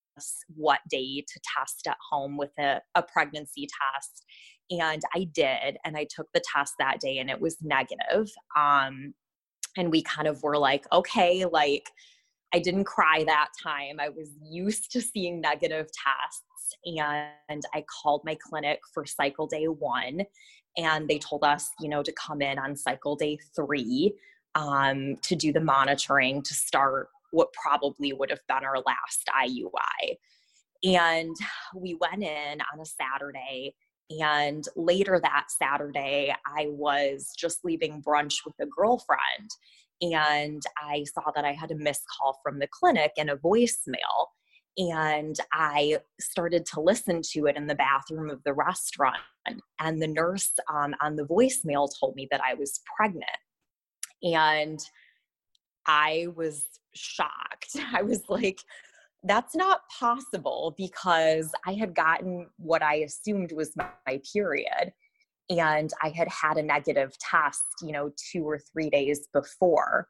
what 0.56 0.80
day 0.90 1.24
to 1.28 1.40
test 1.58 1.88
at 1.88 1.98
home 2.10 2.38
with 2.38 2.52
a, 2.60 2.82
a 2.96 3.04
pregnancy 3.04 3.68
test. 3.68 4.24
And 4.70 5.02
I 5.16 5.26
did, 5.34 5.78
and 5.84 5.98
I 5.98 6.06
took 6.10 6.28
the 6.34 6.44
test 6.54 6.76
that 6.80 7.00
day 7.00 7.18
and 7.18 7.30
it 7.30 7.42
was 7.42 7.58
negative. 7.62 8.30
Um, 8.58 9.14
and 9.78 9.92
we 9.92 10.02
kind 10.02 10.28
of 10.28 10.42
were 10.44 10.58
like, 10.58 10.86
okay, 10.92 11.46
like, 11.46 11.90
I 12.54 12.60
didn't 12.60 12.84
cry 12.84 13.24
that 13.26 13.50
time. 13.62 14.00
I 14.00 14.10
was 14.10 14.30
used 14.42 14.92
to 14.92 15.02
seeing 15.02 15.40
negative 15.40 15.88
tests. 15.88 16.44
And 16.86 17.64
I 17.74 17.84
called 18.02 18.22
my 18.26 18.38
clinic 18.42 18.80
for 18.94 19.06
cycle 19.06 19.48
day 19.48 19.66
one. 19.66 20.22
And 20.78 21.08
they 21.08 21.20
told 21.20 21.44
us, 21.44 21.70
you 21.80 21.90
know, 21.90 22.02
to 22.04 22.14
come 22.14 22.42
in 22.42 22.58
on 22.58 22.76
cycle 22.76 23.16
day 23.16 23.38
three 23.56 24.14
um, 24.56 25.16
to 25.24 25.36
do 25.36 25.52
the 25.52 25.60
monitoring 25.60 26.42
to 26.44 26.54
start 26.54 27.10
what 27.32 27.54
probably 27.54 28.14
would 28.14 28.30
have 28.30 28.46
been 28.48 28.66
our 28.66 28.78
last 28.86 29.30
IUI. 29.30 30.18
And 30.84 31.36
we 31.76 31.96
went 32.00 32.24
in 32.24 32.62
on 32.74 32.80
a 32.82 32.86
Saturday. 32.86 33.76
And 34.20 34.66
later 34.76 35.20
that 35.22 35.46
Saturday, 35.50 36.36
I 36.46 36.68
was 36.70 37.34
just 37.38 37.64
leaving 37.64 38.02
brunch 38.02 38.40
with 38.46 38.56
a 38.60 38.66
girlfriend 38.66 39.50
and 40.02 40.64
I 40.78 41.06
saw 41.14 41.32
that 41.36 41.46
I 41.46 41.52
had 41.52 41.72
a 41.72 41.76
missed 41.76 42.06
call 42.18 42.40
from 42.44 42.60
the 42.60 42.68
clinic 42.68 43.12
and 43.18 43.30
a 43.30 43.36
voicemail. 43.38 44.28
And 44.78 45.36
I 45.52 46.00
started 46.20 46.66
to 46.68 46.82
listen 46.82 47.22
to 47.34 47.46
it 47.48 47.58
in 47.58 47.68
the 47.68 47.76
bathroom 47.76 48.30
of 48.30 48.42
the 48.44 48.54
restaurant. 48.54 49.18
And 49.80 50.02
the 50.02 50.08
nurse 50.08 50.52
um, 50.74 50.96
on 51.02 51.16
the 51.16 51.24
voicemail 51.24 51.90
told 52.00 52.16
me 52.16 52.28
that 52.32 52.42
I 52.42 52.54
was 52.54 52.80
pregnant. 52.96 53.26
And 54.24 54.80
I 55.88 56.28
was 56.36 56.64
shocked. 56.96 57.76
I 57.94 58.02
was 58.02 58.24
like, 58.30 58.60
that's 59.24 59.56
not 59.56 59.82
possible 60.00 60.74
because 60.78 61.52
I 61.68 61.74
had 61.74 61.94
gotten 61.94 62.48
what 62.58 62.82
I 62.82 62.96
assumed 62.96 63.52
was 63.52 63.76
my, 63.76 63.88
my 64.08 64.20
period 64.34 64.94
and 65.50 65.92
I 66.02 66.10
had 66.10 66.30
had 66.30 66.58
a 66.58 66.64
negative 66.64 67.16
test, 67.20 67.64
you 67.82 67.92
know, 67.92 68.12
two 68.32 68.44
or 68.44 68.58
three 68.58 68.90
days 68.90 69.28
before. 69.34 70.08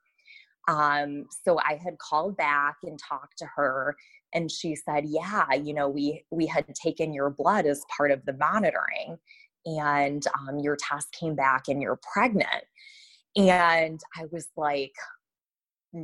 Um, 0.67 1.25
so 1.43 1.59
I 1.59 1.79
had 1.83 1.97
called 1.97 2.37
back 2.37 2.77
and 2.83 2.99
talked 2.99 3.37
to 3.39 3.47
her, 3.55 3.95
and 4.33 4.49
she 4.51 4.75
said, 4.75 5.05
"Yeah, 5.07 5.53
you 5.53 5.73
know, 5.73 5.89
we 5.89 6.23
we 6.31 6.45
had 6.45 6.65
taken 6.75 7.13
your 7.13 7.29
blood 7.29 7.65
as 7.65 7.83
part 7.95 8.11
of 8.11 8.25
the 8.25 8.33
monitoring, 8.33 9.17
and 9.65 10.23
um, 10.39 10.59
your 10.59 10.77
test 10.77 11.11
came 11.13 11.35
back, 11.35 11.67
and 11.67 11.81
you're 11.81 11.99
pregnant." 12.13 12.65
And 13.35 13.99
I 14.17 14.25
was 14.31 14.49
like, 14.57 14.93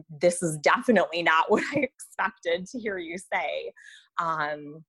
"This 0.10 0.42
is 0.44 0.58
definitely 0.58 1.24
not 1.24 1.46
what 1.52 1.64
I 1.76 1.80
expected 1.80 2.68
to 2.68 2.80
hear 2.80 2.98
you 2.98 3.18
say." 3.18 3.74
Um, 4.20 4.84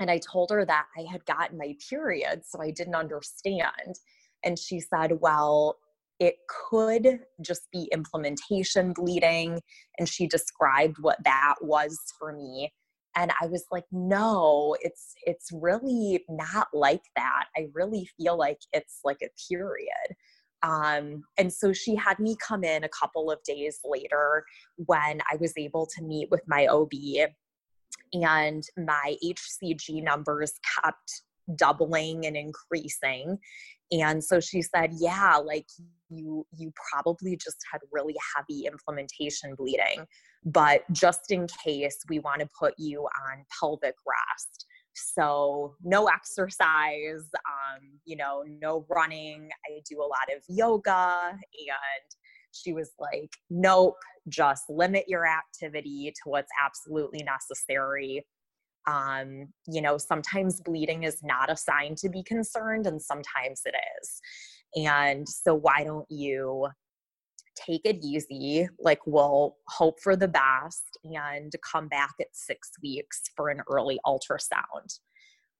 and 0.00 0.10
I 0.10 0.18
told 0.18 0.50
her 0.50 0.64
that 0.64 0.86
I 0.98 1.02
had 1.10 1.24
gotten 1.24 1.58
my 1.58 1.76
period, 1.88 2.42
so 2.44 2.60
I 2.60 2.70
didn't 2.70 2.96
understand. 2.96 3.98
And 4.44 4.58
she 4.58 4.80
said, 4.80 5.20
Well, 5.20 5.78
it 6.20 6.36
could 6.48 7.20
just 7.40 7.70
be 7.72 7.88
implantation 7.92 8.92
bleeding. 8.92 9.60
And 9.98 10.08
she 10.08 10.26
described 10.26 10.96
what 11.00 11.18
that 11.24 11.56
was 11.60 11.98
for 12.18 12.32
me. 12.32 12.72
And 13.16 13.30
I 13.40 13.46
was 13.46 13.64
like, 13.70 13.84
no, 13.92 14.76
it's 14.80 15.14
it's 15.24 15.50
really 15.52 16.24
not 16.28 16.68
like 16.72 17.02
that. 17.16 17.46
I 17.56 17.68
really 17.72 18.08
feel 18.16 18.36
like 18.36 18.58
it's 18.72 19.00
like 19.04 19.18
a 19.22 19.30
period. 19.48 20.16
Um, 20.62 21.24
and 21.36 21.52
so 21.52 21.72
she 21.72 21.94
had 21.94 22.18
me 22.18 22.36
come 22.44 22.64
in 22.64 22.84
a 22.84 22.88
couple 22.88 23.30
of 23.30 23.42
days 23.44 23.78
later 23.84 24.44
when 24.76 25.20
I 25.30 25.36
was 25.38 25.52
able 25.58 25.86
to 25.94 26.02
meet 26.02 26.30
with 26.30 26.40
my 26.48 26.66
OB 26.66 26.90
and 28.14 28.64
my 28.76 29.16
HCG 29.22 30.02
numbers 30.02 30.54
kept 30.82 31.22
doubling 31.56 32.26
and 32.26 32.36
increasing 32.36 33.38
and 34.00 34.22
so 34.22 34.40
she 34.40 34.62
said 34.62 34.90
yeah 34.98 35.36
like 35.36 35.66
you 36.08 36.46
you 36.56 36.72
probably 36.90 37.36
just 37.36 37.58
had 37.72 37.80
really 37.92 38.14
heavy 38.36 38.66
implantation 38.66 39.54
bleeding 39.56 40.04
but 40.44 40.82
just 40.92 41.30
in 41.30 41.46
case 41.64 41.98
we 42.08 42.18
want 42.18 42.40
to 42.40 42.48
put 42.58 42.74
you 42.78 43.00
on 43.00 43.44
pelvic 43.58 43.94
rest. 44.06 44.66
So 44.94 45.74
no 45.82 46.06
exercise 46.06 47.28
um, 47.34 47.80
you 48.04 48.16
know 48.16 48.44
no 48.46 48.86
running. 48.88 49.48
I 49.66 49.80
do 49.88 50.00
a 50.00 50.06
lot 50.06 50.28
of 50.34 50.42
yoga. 50.48 51.30
And 51.30 52.10
she 52.52 52.72
was 52.72 52.92
like 53.00 53.32
nope 53.50 53.96
just 54.28 54.64
limit 54.68 55.04
your 55.08 55.26
activity 55.26 56.12
to 56.14 56.30
what's 56.30 56.50
absolutely 56.64 57.22
necessary. 57.24 58.24
Um, 58.86 59.48
you 59.66 59.80
know, 59.80 59.96
sometimes 59.98 60.60
bleeding 60.60 61.04
is 61.04 61.22
not 61.22 61.50
a 61.50 61.56
sign 61.56 61.94
to 61.96 62.08
be 62.08 62.22
concerned, 62.22 62.86
and 62.86 63.00
sometimes 63.00 63.62
it 63.64 63.74
is. 64.00 64.20
And 64.76 65.28
so, 65.28 65.54
why 65.54 65.84
don't 65.84 66.10
you 66.10 66.68
take 67.56 67.82
it 67.84 67.98
easy? 68.02 68.68
Like, 68.78 69.00
we'll 69.06 69.56
hope 69.68 70.00
for 70.00 70.16
the 70.16 70.28
best 70.28 70.98
and 71.04 71.52
come 71.70 71.88
back 71.88 72.14
at 72.20 72.28
six 72.32 72.70
weeks 72.82 73.22
for 73.36 73.48
an 73.48 73.60
early 73.70 73.98
ultrasound. 74.06 74.98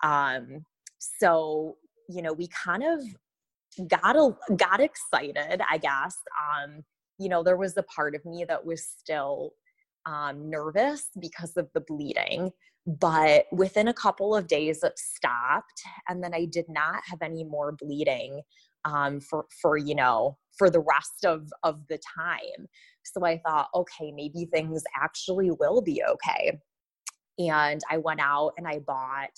Um, 0.02 0.64
so, 0.98 1.76
you 2.08 2.22
know, 2.22 2.32
we 2.32 2.48
kind 2.48 2.82
of 2.82 3.88
got 3.88 4.16
a, 4.16 4.36
got 4.56 4.80
excited, 4.80 5.60
I 5.70 5.78
guess. 5.78 6.16
Um, 6.42 6.82
you 7.18 7.28
know, 7.28 7.42
there 7.42 7.56
was 7.56 7.76
a 7.76 7.82
part 7.84 8.14
of 8.14 8.24
me 8.24 8.44
that 8.48 8.64
was 8.64 8.84
still 8.84 9.52
um, 10.06 10.50
nervous 10.50 11.08
because 11.20 11.56
of 11.56 11.68
the 11.74 11.80
bleeding. 11.80 12.50
But 12.86 13.46
within 13.50 13.88
a 13.88 13.94
couple 13.94 14.36
of 14.36 14.46
days, 14.46 14.82
it 14.82 14.98
stopped. 14.98 15.82
And 16.08 16.22
then 16.22 16.34
I 16.34 16.44
did 16.44 16.66
not 16.68 17.02
have 17.06 17.22
any 17.22 17.44
more 17.44 17.72
bleeding 17.72 18.42
um, 18.84 19.20
for, 19.20 19.46
for, 19.62 19.78
you 19.78 19.94
know, 19.94 20.36
for 20.58 20.68
the 20.68 20.80
rest 20.80 21.24
of, 21.24 21.50
of 21.62 21.80
the 21.88 21.98
time. 22.18 22.68
So 23.02 23.24
I 23.24 23.38
thought, 23.38 23.68
okay, 23.74 24.12
maybe 24.12 24.46
things 24.52 24.82
actually 25.00 25.50
will 25.50 25.80
be 25.80 26.02
okay. 26.06 26.60
And 27.38 27.80
I 27.90 27.98
went 27.98 28.20
out 28.20 28.52
and 28.58 28.68
I 28.68 28.80
bought, 28.80 29.36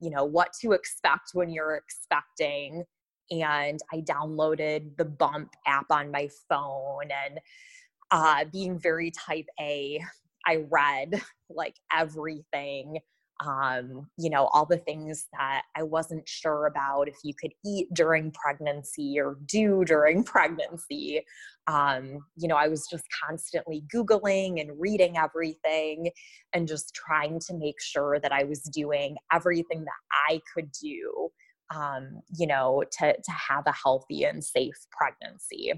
you 0.00 0.10
know, 0.10 0.24
what 0.24 0.52
to 0.60 0.72
expect 0.72 1.30
when 1.34 1.50
you're 1.50 1.76
expecting 1.76 2.84
and 3.30 3.78
I 3.92 4.00
downloaded 4.00 4.96
the 4.96 5.04
Bump 5.04 5.54
app 5.66 5.86
on 5.90 6.10
my 6.10 6.28
phone. 6.48 7.08
And 7.26 7.40
uh, 8.10 8.44
being 8.52 8.78
very 8.78 9.10
type 9.10 9.46
A, 9.60 10.02
I 10.46 10.64
read 10.70 11.22
like 11.50 11.76
everything, 11.92 12.98
um, 13.44 14.08
you 14.16 14.30
know, 14.30 14.46
all 14.52 14.66
the 14.66 14.78
things 14.78 15.26
that 15.38 15.62
I 15.76 15.82
wasn't 15.82 16.28
sure 16.28 16.66
about 16.66 17.08
if 17.08 17.16
you 17.22 17.34
could 17.34 17.52
eat 17.64 17.88
during 17.92 18.32
pregnancy 18.32 19.18
or 19.18 19.36
do 19.46 19.84
during 19.84 20.24
pregnancy. 20.24 21.22
Um, 21.66 22.20
you 22.36 22.48
know, 22.48 22.56
I 22.56 22.68
was 22.68 22.86
just 22.90 23.04
constantly 23.26 23.84
Googling 23.94 24.60
and 24.60 24.70
reading 24.80 25.18
everything 25.18 26.10
and 26.52 26.66
just 26.66 26.94
trying 26.94 27.40
to 27.40 27.54
make 27.54 27.80
sure 27.80 28.18
that 28.20 28.32
I 28.32 28.44
was 28.44 28.62
doing 28.62 29.16
everything 29.32 29.84
that 29.84 30.00
I 30.28 30.40
could 30.54 30.70
do 30.72 31.30
um, 31.74 32.22
you 32.36 32.46
know, 32.46 32.82
to, 32.98 33.12
to 33.12 33.30
have 33.30 33.66
a 33.66 33.72
healthy 33.72 34.24
and 34.24 34.42
safe 34.42 34.76
pregnancy. 34.90 35.72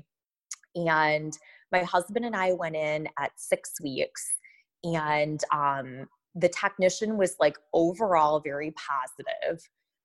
And 0.75 1.37
my 1.73 1.83
husband 1.83 2.25
and 2.25 2.37
I 2.37 2.53
went 2.53 2.77
in 2.77 3.09
at 3.19 3.33
six 3.37 3.73
weeks, 3.83 4.27
and 4.85 5.43
um, 5.53 6.07
the 6.35 6.49
technician 6.49 7.17
was 7.17 7.37
like 7.41 7.57
overall 7.73 8.41
very 8.41 8.73
positive, 8.73 9.63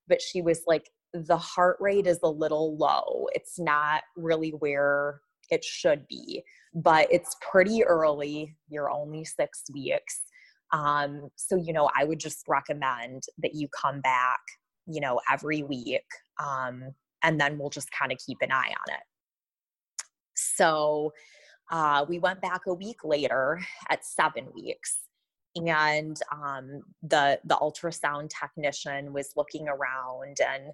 but 0.07 0.21
she 0.21 0.41
was 0.41 0.61
like, 0.67 0.89
the 1.13 1.37
heart 1.37 1.77
rate 1.79 2.07
is 2.07 2.19
a 2.23 2.29
little 2.29 2.75
low. 2.77 3.27
It's 3.33 3.57
not 3.57 4.03
really 4.17 4.49
where 4.49 5.21
it 5.49 5.63
should 5.63 6.07
be, 6.07 6.43
but 6.73 7.07
it's 7.09 7.35
pretty 7.41 7.83
early. 7.85 8.55
You're 8.67 8.91
only 8.91 9.23
six 9.23 9.63
weeks. 9.73 10.21
Um, 10.73 11.29
so, 11.35 11.55
you 11.55 11.71
know, 11.71 11.89
I 11.97 12.03
would 12.03 12.19
just 12.19 12.43
recommend 12.47 13.23
that 13.37 13.53
you 13.53 13.69
come 13.69 14.01
back 14.01 14.41
you 14.87 15.01
know, 15.01 15.19
every 15.31 15.63
week. 15.63 16.05
Um, 16.39 16.93
and 17.23 17.39
then 17.39 17.57
we'll 17.57 17.69
just 17.69 17.89
kind 17.91 18.11
of 18.11 18.19
keep 18.25 18.37
an 18.41 18.51
eye 18.51 18.69
on 18.69 18.93
it. 18.93 19.03
So 20.35 21.11
uh, 21.71 22.05
we 22.07 22.19
went 22.19 22.41
back 22.41 22.61
a 22.67 22.73
week 22.73 23.03
later 23.03 23.59
at 23.89 24.05
seven 24.05 24.47
weeks. 24.53 24.99
And 25.55 26.19
um, 26.33 26.81
the 27.01 27.39
the 27.45 27.55
ultrasound 27.55 28.29
technician 28.29 29.13
was 29.13 29.31
looking 29.37 29.67
around 29.69 30.37
and 30.45 30.73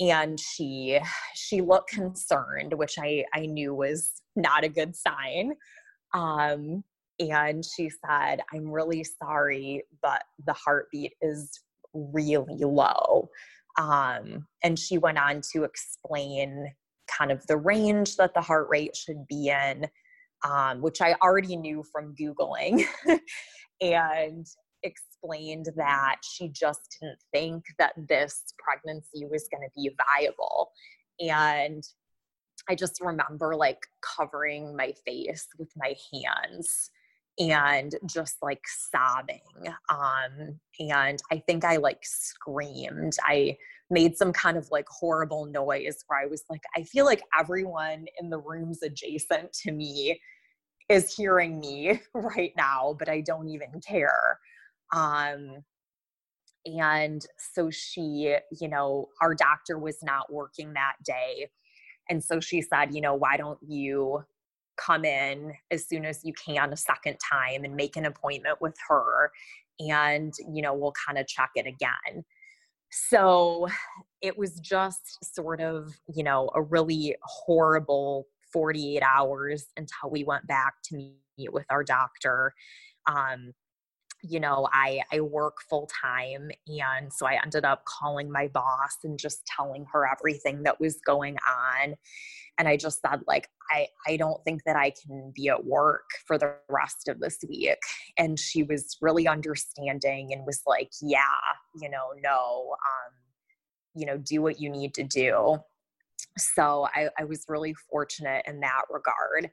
and 0.00 0.40
she 0.40 0.98
she 1.34 1.60
looked 1.60 1.90
concerned, 1.90 2.74
which 2.74 2.96
I 2.98 3.24
I 3.32 3.46
knew 3.46 3.74
was 3.74 4.22
not 4.34 4.64
a 4.64 4.68
good 4.68 4.96
sign. 4.96 5.54
Um, 6.14 6.82
and 7.20 7.64
she 7.64 7.90
said, 7.90 8.40
I'm 8.52 8.70
really 8.70 9.04
sorry, 9.04 9.84
but 10.02 10.22
the 10.46 10.52
heartbeat 10.52 11.14
is 11.20 11.60
really 11.92 12.64
low. 12.64 13.28
Um, 13.78 14.46
and 14.62 14.78
she 14.78 14.98
went 14.98 15.18
on 15.18 15.40
to 15.52 15.64
explain 15.64 16.72
kind 17.08 17.32
of 17.32 17.46
the 17.46 17.56
range 17.56 18.16
that 18.16 18.34
the 18.34 18.40
heart 18.40 18.68
rate 18.68 18.96
should 18.96 19.26
be 19.26 19.48
in, 19.48 19.86
um, 20.44 20.80
which 20.80 21.00
I 21.00 21.14
already 21.22 21.56
knew 21.56 21.82
from 21.92 22.14
Googling, 22.14 22.84
and 23.80 24.46
explained 24.82 25.66
that 25.76 26.16
she 26.22 26.48
just 26.48 26.80
didn't 27.00 27.18
think 27.32 27.64
that 27.78 27.94
this 28.08 28.44
pregnancy 28.58 29.24
was 29.24 29.48
going 29.50 29.66
to 29.66 29.72
be 29.74 29.90
viable. 30.16 30.70
And 31.20 31.82
I 32.68 32.74
just 32.74 33.00
remember 33.00 33.56
like 33.56 33.80
covering 34.02 34.76
my 34.76 34.92
face 35.04 35.46
with 35.58 35.70
my 35.76 35.94
hands 36.12 36.90
and 37.38 37.94
just 38.06 38.36
like 38.42 38.62
sobbing. 38.66 39.40
Um, 39.88 40.58
and 40.80 41.20
I 41.30 41.42
think 41.46 41.64
I 41.64 41.76
like 41.76 42.00
screamed. 42.02 43.16
I 43.22 43.56
made 43.90 44.16
some 44.16 44.32
kind 44.32 44.56
of 44.56 44.68
like 44.70 44.86
horrible 44.88 45.46
noise 45.46 46.04
where 46.06 46.20
I 46.20 46.26
was 46.26 46.44
like, 46.50 46.62
I 46.76 46.82
feel 46.82 47.04
like 47.04 47.22
everyone 47.38 48.06
in 48.20 48.28
the 48.30 48.38
rooms 48.38 48.82
adjacent 48.82 49.52
to 49.64 49.72
me 49.72 50.20
is 50.88 51.14
hearing 51.14 51.60
me 51.60 52.00
right 52.14 52.52
now, 52.56 52.96
but 52.98 53.08
I 53.08 53.20
don't 53.20 53.48
even 53.48 53.80
care. 53.86 54.38
Um, 54.92 55.64
and 56.66 57.24
so 57.54 57.70
she, 57.70 58.36
you 58.60 58.68
know, 58.68 59.08
our 59.22 59.34
doctor 59.34 59.78
was 59.78 60.02
not 60.02 60.32
working 60.32 60.74
that 60.74 60.94
day. 61.04 61.48
And 62.10 62.22
so 62.22 62.40
she 62.40 62.62
said, 62.62 62.94
you 62.94 63.00
know, 63.00 63.14
why 63.14 63.36
don't 63.36 63.58
you 63.66 64.24
come 64.84 65.04
in 65.04 65.52
as 65.70 65.86
soon 65.86 66.04
as 66.04 66.24
you 66.24 66.32
can 66.32 66.72
a 66.72 66.76
second 66.76 67.16
time 67.18 67.64
and 67.64 67.74
make 67.74 67.96
an 67.96 68.06
appointment 68.06 68.58
with 68.60 68.76
her 68.88 69.30
and 69.80 70.34
you 70.52 70.62
know 70.62 70.74
we'll 70.74 70.94
kind 71.06 71.18
of 71.18 71.26
check 71.26 71.50
it 71.54 71.66
again. 71.66 72.24
So 72.90 73.68
it 74.22 74.36
was 74.36 74.54
just 74.60 75.34
sort 75.34 75.60
of 75.60 75.94
you 76.14 76.24
know 76.24 76.50
a 76.54 76.62
really 76.62 77.16
horrible 77.22 78.26
48 78.52 79.02
hours 79.02 79.66
until 79.76 80.10
we 80.10 80.24
went 80.24 80.46
back 80.46 80.74
to 80.84 80.96
meet 80.96 81.52
with 81.52 81.66
our 81.70 81.84
doctor. 81.84 82.52
Um, 83.06 83.52
you 84.22 84.40
know 84.40 84.68
i 84.72 85.00
i 85.12 85.20
work 85.20 85.58
full 85.68 85.88
time 85.88 86.50
and 86.66 87.12
so 87.12 87.26
i 87.26 87.38
ended 87.42 87.64
up 87.64 87.84
calling 87.84 88.30
my 88.30 88.48
boss 88.48 88.96
and 89.04 89.18
just 89.18 89.46
telling 89.46 89.84
her 89.92 90.06
everything 90.06 90.62
that 90.62 90.80
was 90.80 90.98
going 91.06 91.36
on 91.46 91.94
and 92.58 92.66
i 92.66 92.76
just 92.76 93.00
said 93.00 93.20
like 93.26 93.48
i 93.70 93.86
i 94.06 94.16
don't 94.16 94.42
think 94.44 94.62
that 94.64 94.76
i 94.76 94.90
can 94.90 95.32
be 95.34 95.48
at 95.48 95.64
work 95.64 96.10
for 96.26 96.36
the 96.36 96.52
rest 96.68 97.08
of 97.08 97.20
this 97.20 97.38
week 97.48 97.78
and 98.18 98.38
she 98.38 98.62
was 98.64 98.96
really 99.00 99.28
understanding 99.28 100.32
and 100.32 100.44
was 100.44 100.62
like 100.66 100.90
yeah 101.00 101.20
you 101.80 101.88
know 101.88 102.12
no 102.22 102.74
um 102.74 103.12
you 103.98 104.06
know 104.06 104.16
do 104.18 104.40
what 104.40 104.60
you 104.60 104.70
need 104.70 104.94
to 104.94 105.02
do. 105.02 105.58
So 106.38 106.88
i 106.94 107.08
i 107.18 107.24
was 107.24 107.44
really 107.48 107.74
fortunate 107.74 108.44
in 108.46 108.60
that 108.60 108.82
regard 108.90 109.50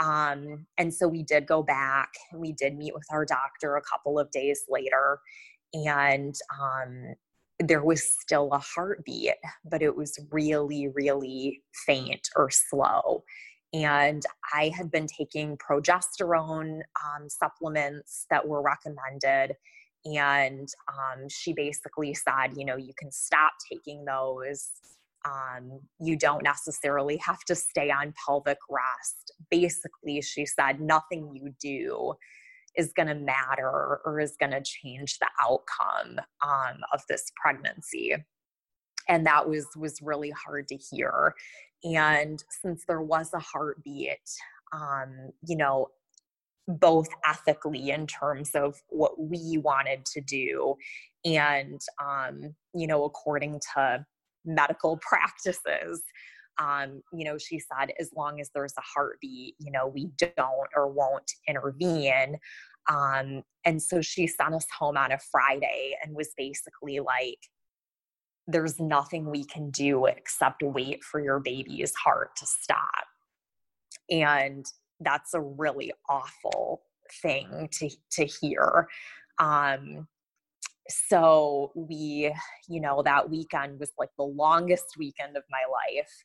um, 0.00 0.66
and 0.78 0.92
so 0.92 1.06
we 1.06 1.22
did 1.22 1.46
go 1.46 1.62
back 1.62 2.08
and 2.32 2.40
we 2.40 2.52
did 2.52 2.76
meet 2.76 2.94
with 2.94 3.04
our 3.10 3.26
doctor 3.26 3.76
a 3.76 3.82
couple 3.82 4.18
of 4.18 4.30
days 4.30 4.62
later. 4.68 5.20
And 5.74 6.34
um, 6.60 7.14
there 7.60 7.84
was 7.84 8.02
still 8.02 8.48
a 8.52 8.58
heartbeat, 8.58 9.34
but 9.64 9.82
it 9.82 9.94
was 9.94 10.18
really, 10.30 10.88
really 10.88 11.62
faint 11.86 12.28
or 12.34 12.50
slow. 12.50 13.24
And 13.72 14.22
I 14.54 14.72
had 14.74 14.90
been 14.90 15.06
taking 15.06 15.58
progesterone 15.58 16.80
um, 17.04 17.28
supplements 17.28 18.26
that 18.30 18.48
were 18.48 18.62
recommended. 18.62 19.54
And 20.06 20.68
um, 20.88 21.28
she 21.28 21.52
basically 21.52 22.14
said, 22.14 22.56
you 22.56 22.64
know, 22.64 22.76
you 22.76 22.94
can 22.98 23.12
stop 23.12 23.52
taking 23.70 24.06
those 24.06 24.70
um, 25.26 25.80
you 26.00 26.16
don't 26.16 26.42
necessarily 26.42 27.16
have 27.18 27.40
to 27.46 27.54
stay 27.54 27.90
on 27.90 28.14
pelvic 28.26 28.58
rest. 28.68 29.32
Basically, 29.50 30.20
she 30.22 30.46
said, 30.46 30.80
nothing 30.80 31.30
you 31.34 31.54
do 31.60 32.14
is 32.76 32.92
going 32.92 33.08
to 33.08 33.14
matter 33.14 34.00
or 34.04 34.20
is 34.20 34.36
going 34.38 34.52
to 34.52 34.62
change 34.62 35.18
the 35.18 35.28
outcome 35.40 36.20
um, 36.44 36.78
of 36.92 37.02
this 37.08 37.30
pregnancy. 37.40 38.14
And 39.08 39.26
that 39.26 39.48
was 39.48 39.66
was 39.76 40.00
really 40.02 40.30
hard 40.30 40.68
to 40.68 40.76
hear. 40.76 41.34
And 41.82 42.42
since 42.62 42.84
there 42.86 43.00
was 43.00 43.30
a 43.34 43.40
heartbeat, 43.40 44.18
um, 44.72 45.30
you 45.46 45.56
know, 45.56 45.88
both 46.68 47.08
ethically 47.26 47.90
in 47.90 48.06
terms 48.06 48.50
of 48.54 48.76
what 48.88 49.18
we 49.18 49.58
wanted 49.58 50.04
to 50.06 50.20
do 50.20 50.76
and 51.24 51.80
um, 52.02 52.54
you 52.74 52.86
know 52.86 53.04
according 53.04 53.60
to 53.74 54.04
medical 54.44 54.98
practices. 55.02 56.02
Um, 56.58 57.02
you 57.12 57.24
know, 57.24 57.38
she 57.38 57.58
said, 57.58 57.92
as 57.98 58.10
long 58.14 58.40
as 58.40 58.50
there's 58.54 58.74
a 58.76 58.82
heartbeat, 58.82 59.54
you 59.58 59.70
know, 59.70 59.86
we 59.86 60.10
don't 60.18 60.68
or 60.76 60.88
won't 60.88 61.30
intervene. 61.48 62.38
Um, 62.88 63.42
and 63.64 63.82
so 63.82 64.00
she 64.00 64.26
sent 64.26 64.54
us 64.54 64.66
home 64.76 64.96
on 64.96 65.12
a 65.12 65.18
Friday 65.30 65.96
and 66.02 66.14
was 66.14 66.30
basically 66.36 67.00
like, 67.00 67.38
there's 68.46 68.80
nothing 68.80 69.30
we 69.30 69.44
can 69.44 69.70
do 69.70 70.06
except 70.06 70.62
wait 70.62 71.04
for 71.04 71.20
your 71.20 71.38
baby's 71.38 71.94
heart 71.94 72.30
to 72.36 72.46
stop. 72.46 73.06
And 74.10 74.66
that's 74.98 75.34
a 75.34 75.40
really 75.40 75.92
awful 76.08 76.82
thing 77.22 77.68
to, 77.72 77.90
to 78.12 78.24
hear. 78.24 78.88
Um, 79.38 80.08
so 80.90 81.72
we 81.74 82.32
you 82.68 82.80
know 82.80 83.02
that 83.02 83.30
weekend 83.30 83.78
was 83.80 83.92
like 83.98 84.10
the 84.18 84.24
longest 84.24 84.96
weekend 84.98 85.36
of 85.36 85.44
my 85.50 85.62
life. 85.70 86.24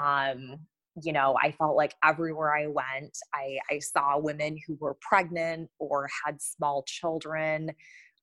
Um 0.00 0.60
you 1.02 1.12
know 1.12 1.36
i 1.40 1.52
felt 1.52 1.76
like 1.76 1.94
everywhere 2.02 2.52
i 2.52 2.66
went 2.66 3.16
i 3.32 3.56
i 3.70 3.78
saw 3.78 4.18
women 4.18 4.58
who 4.66 4.76
were 4.80 4.96
pregnant 5.00 5.70
or 5.78 6.08
had 6.24 6.40
small 6.42 6.82
children. 6.86 7.70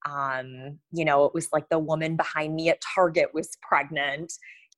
Um 0.06 0.80
you 0.91 1.06
know 1.06 1.26
it 1.26 1.34
was 1.34 1.50
like 1.54 1.69
the 1.69 1.80
woman 1.80 2.15
behind 2.17 2.56
me 2.56 2.69
at 2.69 2.82
target 2.95 3.34
was 3.34 3.58
pregnant 3.62 4.34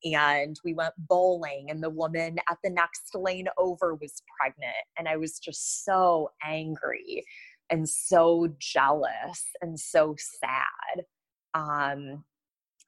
and 0.06 0.58
we 0.64 0.74
went 0.74 0.94
bowling 0.98 1.68
and 1.70 1.84
the 1.84 1.90
woman 1.90 2.38
at 2.50 2.58
the 2.64 2.70
next 2.70 3.14
lane 3.16 3.48
over 3.58 3.96
was 3.96 4.22
pregnant 4.40 4.76
and 4.98 5.08
i 5.08 5.18
was 5.18 5.40
just 5.40 5.84
so 5.84 6.30
angry 6.44 7.24
and 7.70 7.88
so 7.88 8.54
jealous 8.60 9.46
and 9.62 9.80
so 9.80 10.16
sad. 10.18 11.06
Um, 11.54 12.24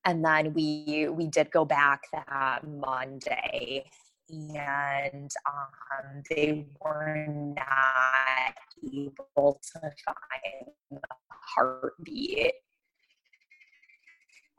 and 0.06 0.26
then 0.26 0.54
we 0.54 1.08
we 1.10 1.28
did 1.28 1.52
go 1.52 1.64
back 1.66 2.02
that 2.12 2.68
Monday, 2.68 3.86
and 4.30 5.32
um, 5.46 6.24
they 6.30 6.66
were 6.84 7.28
not 7.28 8.56
able 8.84 9.62
to 9.74 9.80
find 9.80 10.72
the 10.90 11.00
heartbeat, 11.30 12.54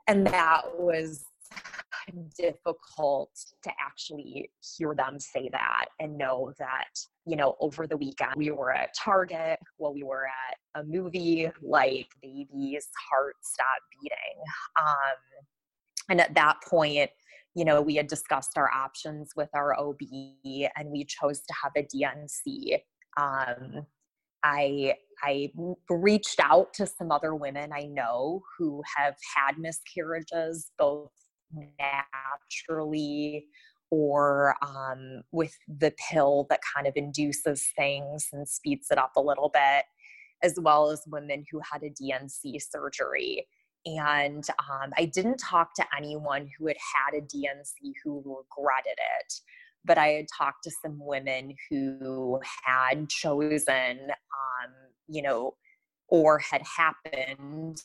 and 0.07 0.25
that 0.27 0.61
was 0.79 1.25
difficult 2.37 3.31
to 3.63 3.71
actually 3.79 4.49
hear 4.77 4.93
them 4.95 5.19
say 5.19 5.49
that 5.51 5.85
and 5.99 6.17
know 6.17 6.53
that 6.59 6.87
you 7.25 7.35
know, 7.35 7.55
over 7.59 7.87
the 7.87 7.97
weekend, 7.97 8.33
we 8.35 8.51
were 8.51 8.73
at 8.73 8.93
Target 8.93 9.59
while 9.77 9.93
we 9.93 10.03
were 10.03 10.27
at 10.27 10.81
a 10.81 10.83
movie, 10.83 11.49
like 11.61 12.07
baby's 12.21 12.87
heart 13.09 13.35
stopped 13.41 13.81
beating. 14.01 14.43
Um, 14.79 15.45
and 16.09 16.21
at 16.21 16.35
that 16.35 16.57
point, 16.67 17.09
you 17.55 17.63
know, 17.63 17.81
we 17.81 17.95
had 17.95 18.07
discussed 18.07 18.57
our 18.57 18.69
options 18.71 19.31
with 19.35 19.49
our 19.53 19.79
OB 19.79 19.99
and 20.43 20.89
we 20.91 21.05
chose 21.05 21.39
to 21.41 21.53
have 21.63 21.71
a 21.77 21.83
D&C. 21.83 22.77
Um, 23.17 23.85
I 24.43 24.95
I 25.23 25.51
reached 25.89 26.41
out 26.41 26.73
to 26.73 26.85
some 26.85 27.11
other 27.11 27.33
women 27.33 27.71
I 27.71 27.85
know 27.85 28.41
who 28.57 28.81
have 28.97 29.15
had 29.37 29.57
miscarriages 29.57 30.71
both 30.77 31.11
naturally 31.79 33.47
or 33.89 34.55
um, 34.63 35.21
with 35.31 35.55
the 35.67 35.93
pill 36.09 36.47
that 36.49 36.59
kind 36.75 36.87
of 36.87 36.93
induces 36.95 37.67
things 37.75 38.27
and 38.33 38.49
speeds 38.49 38.87
it 38.89 38.97
up 38.97 39.11
a 39.15 39.21
little 39.21 39.49
bit, 39.53 39.85
as 40.41 40.55
well 40.59 40.89
as 40.89 41.03
women 41.05 41.45
who 41.51 41.61
had 41.71 41.83
a 41.83 41.91
D&C 41.91 42.57
surgery. 42.59 43.45
And 43.85 44.43
um, 44.67 44.91
I 44.97 45.05
didn't 45.05 45.37
talk 45.37 45.75
to 45.75 45.85
anyone 45.95 46.49
who 46.57 46.67
had 46.67 46.77
had 46.95 47.17
a 47.17 47.21
D&C 47.21 47.93
who 48.03 48.17
regretted 48.17 48.97
it, 48.97 49.33
but 49.85 49.97
I 49.97 50.07
had 50.07 50.25
talked 50.35 50.63
to 50.63 50.71
some 50.81 50.97
women 50.99 51.53
who 51.69 52.39
had 52.65 53.09
chosen, 53.09 53.99
um, 54.09 54.71
you 55.07 55.21
know, 55.21 55.53
or 56.07 56.39
had 56.39 56.61
happened, 56.63 57.81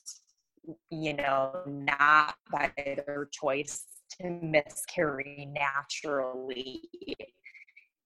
you 0.90 1.14
know, 1.14 1.52
not 1.66 2.36
by 2.50 2.72
their 2.76 3.28
choice 3.32 3.84
to 4.20 4.30
miscarry 4.30 5.48
naturally 5.52 6.82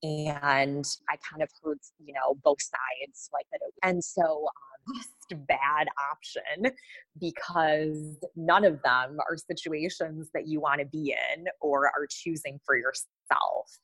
and 0.03 0.85
I 1.09 1.17
kind 1.31 1.43
of 1.43 1.49
heard, 1.63 1.79
you 2.05 2.13
know, 2.13 2.35
both 2.43 2.61
sides 2.61 3.31
like 3.33 3.47
that. 3.53 3.61
And 3.83 4.03
so, 4.03 4.23
um, 4.23 4.95
most 4.97 5.47
bad 5.47 5.87
option 6.11 6.73
because 7.21 8.17
none 8.35 8.65
of 8.65 8.83
them 8.83 9.19
are 9.29 9.37
situations 9.37 10.29
that 10.35 10.49
you 10.49 10.61
want 10.61 10.81
to 10.81 10.87
be 10.87 11.15
in 11.37 11.45
or 11.61 11.87
are 11.87 12.07
choosing 12.11 12.59
for 12.65 12.77
yourself. 12.77 13.79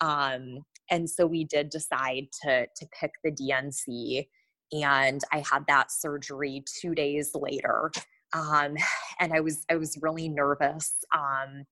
Um, 0.00 0.64
and 0.90 1.08
so 1.08 1.26
we 1.26 1.44
did 1.44 1.70
decide 1.70 2.26
to 2.42 2.66
to 2.66 2.86
pick 2.98 3.12
the 3.22 3.30
DNC, 3.30 4.26
and 4.72 5.20
I 5.30 5.44
had 5.48 5.64
that 5.68 5.92
surgery 5.92 6.64
two 6.80 6.94
days 6.94 7.30
later. 7.34 7.92
Um, 8.34 8.76
and 9.20 9.32
I 9.32 9.40
was 9.40 9.64
I 9.70 9.76
was 9.76 9.98
really 10.00 10.28
nervous, 10.28 10.92
um, 11.14 11.64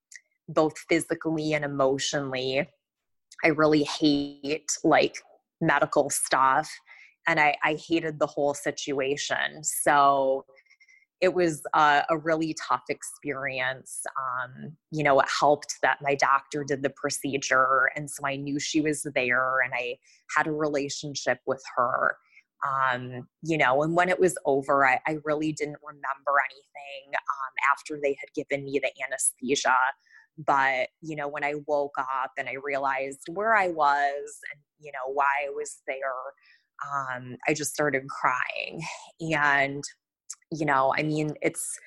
both 0.48 0.78
physically 0.88 1.54
and 1.54 1.64
emotionally 1.64 2.68
I 3.44 3.48
really 3.48 3.84
hate 3.84 4.70
like 4.84 5.16
medical 5.60 6.10
stuff 6.10 6.70
and 7.26 7.38
I, 7.38 7.56
I 7.62 7.74
hated 7.74 8.18
the 8.18 8.26
whole 8.26 8.54
situation. 8.54 9.62
So 9.62 10.44
it 11.20 11.34
was 11.34 11.62
a, 11.74 12.02
a 12.08 12.16
really 12.16 12.54
tough 12.54 12.84
experience. 12.88 14.02
Um, 14.18 14.76
you 14.90 15.04
know, 15.04 15.20
it 15.20 15.26
helped 15.38 15.76
that 15.82 15.98
my 16.00 16.14
doctor 16.14 16.64
did 16.64 16.82
the 16.82 16.90
procedure. 16.90 17.90
And 17.94 18.10
so 18.10 18.26
I 18.26 18.36
knew 18.36 18.58
she 18.58 18.80
was 18.80 19.06
there 19.14 19.60
and 19.60 19.72
I 19.74 19.98
had 20.34 20.46
a 20.46 20.52
relationship 20.52 21.40
with 21.46 21.62
her. 21.76 22.16
Um, 22.66 23.26
you 23.42 23.56
know, 23.56 23.82
and 23.82 23.96
when 23.96 24.08
it 24.08 24.20
was 24.20 24.36
over, 24.44 24.86
I, 24.86 25.00
I 25.06 25.16
really 25.24 25.52
didn't 25.52 25.78
remember 25.82 26.32
anything 26.50 27.14
um, 27.14 27.52
after 27.72 27.98
they 28.02 28.16
had 28.20 28.28
given 28.34 28.64
me 28.64 28.80
the 28.82 28.90
anesthesia. 29.04 29.76
But 30.38 30.88
you 31.02 31.16
know 31.16 31.28
when 31.28 31.44
i 31.44 31.54
woke 31.66 31.96
up 31.98 32.30
and 32.38 32.48
i 32.48 32.54
realized 32.64 33.26
where 33.32 33.54
i 33.54 33.68
was 33.68 34.38
and 34.52 34.62
you 34.78 34.90
know 34.92 35.12
why 35.12 35.26
i 35.46 35.50
was 35.50 35.82
there 35.86 35.98
um, 36.88 37.36
i 37.46 37.52
just 37.52 37.74
started 37.74 38.04
crying. 38.08 38.80
And 39.20 39.84
you 40.52 40.66
know 40.66 40.92
i 40.96 41.02
mean 41.02 41.34
it's 41.42 41.78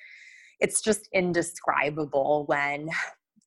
it's 0.60 0.80
just 0.80 1.08
indescribable 1.12 2.44
when 2.46 2.88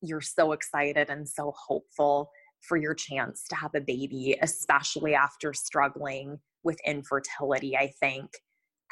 you're 0.01 0.21
so 0.21 0.51
excited 0.51 1.09
and 1.09 1.27
so 1.27 1.53
hopeful 1.67 2.29
for 2.61 2.77
your 2.77 2.93
chance 2.93 3.45
to 3.49 3.55
have 3.55 3.71
a 3.75 3.81
baby 3.81 4.37
especially 4.41 5.15
after 5.15 5.53
struggling 5.53 6.39
with 6.67 6.79
infertility 6.85 7.75
i 7.75 7.87
think 7.99 8.29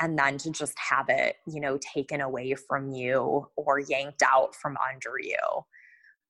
and 0.01 0.17
then 0.17 0.37
to 0.37 0.49
just 0.49 0.73
have 0.79 1.05
it 1.09 1.35
you 1.47 1.61
know 1.61 1.77
taken 1.93 2.21
away 2.21 2.55
from 2.55 2.91
you 2.91 3.47
or 3.55 3.79
yanked 3.79 4.23
out 4.23 4.55
from 4.55 4.75
under 4.91 5.13
you 5.21 5.63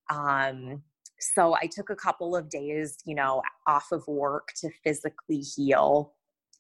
um, 0.10 0.84
so 1.20 1.56
I 1.56 1.68
took 1.68 1.90
a 1.90 1.96
couple 1.96 2.36
of 2.36 2.50
days, 2.50 2.98
you 3.06 3.16
know, 3.16 3.42
off 3.68 3.92
of 3.92 4.08
work 4.08 4.50
to 4.62 4.70
physically 4.84 5.40
heal. 5.40 6.14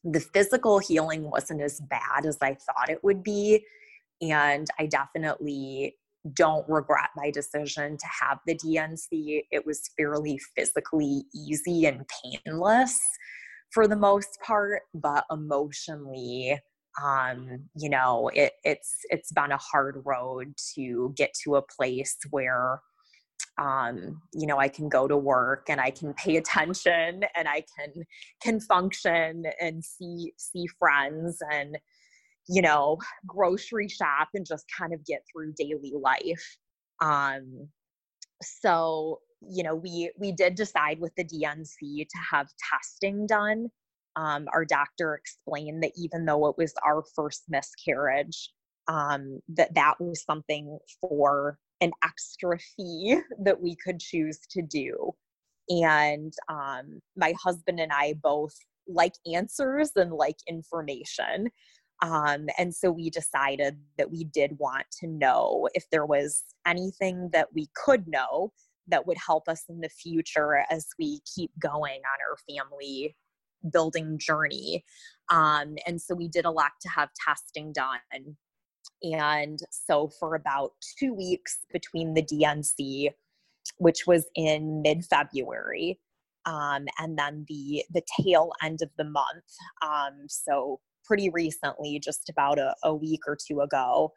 The 0.04 0.19
physical 0.19 0.80
healing 0.80 1.30
wasn't 1.30 1.62
as 1.62 1.80
bad 1.82 2.26
as 2.26 2.38
I 2.41 2.56
thought 2.56 2.89
it 2.89 3.04
would 3.04 3.24
be. 3.24 3.65
And 4.21 4.67
I 4.80 4.86
definitely 4.86 5.95
don't 6.34 6.67
regret 6.69 7.10
my 7.15 7.32
decision 7.32 7.98
to 7.98 8.06
have 8.21 8.39
the 8.48 8.56
DNC. 8.56 9.43
It 9.52 9.65
was 9.65 9.89
fairly 9.98 10.39
physically 10.56 11.26
easy 11.34 11.86
and 11.86 12.06
painless 12.24 13.00
for 13.76 13.88
the 13.90 13.96
most 13.98 14.40
part, 14.42 14.84
but 14.94 15.26
emotionally, 15.30 16.58
um, 17.04 17.60
you 17.76 17.90
know, 17.90 18.32
it, 18.34 18.54
it's 18.64 18.96
it's 19.10 19.34
been 19.34 19.52
a 19.52 19.58
hard 19.58 20.02
road 20.06 20.54
to 20.76 21.14
get 21.18 21.32
to 21.44 21.58
a 21.58 21.62
place 21.62 22.18
where 22.30 22.80
um, 23.58 24.22
you 24.34 24.48
know 24.48 24.58
i 24.58 24.68
can 24.68 24.90
go 24.90 25.08
to 25.08 25.18
work 25.18 25.66
and 25.70 25.80
i 25.80 25.90
can 25.90 26.14
pay 26.14 26.38
attention 26.42 27.22
and 27.36 27.48
i 27.48 27.64
can 27.78 27.92
can 28.42 28.60
function 28.60 29.44
and 29.62 29.84
see 29.84 30.34
see 30.38 30.66
friends 30.80 31.38
and 31.52 31.78
you 32.48 32.62
know 32.62 32.98
grocery 33.28 33.88
shop 33.90 34.30
and 34.34 34.46
just 34.46 34.66
kind 34.78 34.94
of 34.94 35.06
get 35.06 35.22
through 35.32 35.54
daily 35.58 35.94
life. 36.02 36.58
Um 37.02 37.70
so 38.42 39.20
you 39.49 39.63
know 39.63 39.75
we 39.75 40.12
we 40.17 40.31
did 40.31 40.55
decide 40.55 40.99
with 40.99 41.13
the 41.15 41.23
dnc 41.23 41.79
to 41.79 42.17
have 42.31 42.47
testing 42.71 43.25
done 43.27 43.67
um, 44.17 44.47
our 44.53 44.63
doctor 44.63 45.15
explained 45.15 45.84
that 45.84 45.91
even 45.97 46.25
though 46.25 46.47
it 46.47 46.55
was 46.58 46.73
our 46.86 47.03
first 47.15 47.43
miscarriage 47.49 48.49
um, 48.88 49.39
that 49.49 49.73
that 49.75 49.95
was 49.99 50.23
something 50.23 50.77
for 51.01 51.58
an 51.81 51.91
extra 52.03 52.58
fee 52.60 53.19
that 53.43 53.62
we 53.62 53.75
could 53.75 53.99
choose 53.99 54.39
to 54.51 54.62
do. 54.62 55.12
And 55.69 56.34
um, 56.47 56.99
my 57.17 57.34
husband 57.41 57.79
and 57.79 57.91
I 57.91 58.13
both 58.21 58.53
like 58.88 59.13
answers 59.34 59.91
and 59.95 60.12
like 60.12 60.38
information. 60.47 61.49
Um, 62.03 62.47
and 62.60 62.75
so 62.75 62.91
we 62.91 63.10
decided 63.10 63.77
that 63.97 64.12
we 64.12 64.25
did 64.25 64.58
want 64.60 64.86
to 64.99 65.08
know 65.08 65.67
if 65.73 65.86
there 65.91 66.05
was 66.05 66.43
anything 66.67 67.29
that 67.34 67.47
we 67.55 67.67
could 67.73 68.08
know 68.08 68.51
that 68.88 69.08
would 69.08 69.17
help 69.26 69.48
us 69.48 69.63
in 69.69 69.82
the 69.82 69.89
future 69.89 70.65
as 70.69 70.88
we 71.00 71.21
keep 71.36 71.52
going 71.60 72.02
on 72.02 72.19
our 72.30 72.38
family 72.48 73.15
building 73.71 74.19
journey. 74.19 74.84
Um, 75.30 75.76
and 75.88 76.00
so 76.00 76.13
we 76.13 76.28
did 76.28 76.45
elect 76.45 76.82
to 76.82 76.89
have 76.89 77.10
testing 77.26 77.74
done 77.74 78.36
and 79.02 79.60
so 79.69 80.10
for 80.19 80.36
about 80.36 80.71
two 80.98 81.13
weeks 81.13 81.60
between 81.71 82.13
the 82.13 82.24
DNC, 82.24 83.10
which 83.78 84.08
was 84.08 84.28
in 84.36 84.82
mid 84.82 85.06
February, 85.06 86.00
um, 86.45 86.86
and 87.00 87.17
then 87.17 87.45
the 87.48 87.84
the 87.91 88.04
tail 88.19 88.52
end 88.63 88.82
of 88.82 88.89
the 88.98 89.04
month, 89.04 89.45
um, 89.84 90.26
so 90.28 90.80
pretty 91.04 91.30
recently, 91.30 92.00
just 92.00 92.30
about 92.30 92.58
a, 92.58 92.76
a 92.84 92.93
week 92.93 93.21
or 93.28 93.38
two 93.39 93.62
ago, 93.62 94.12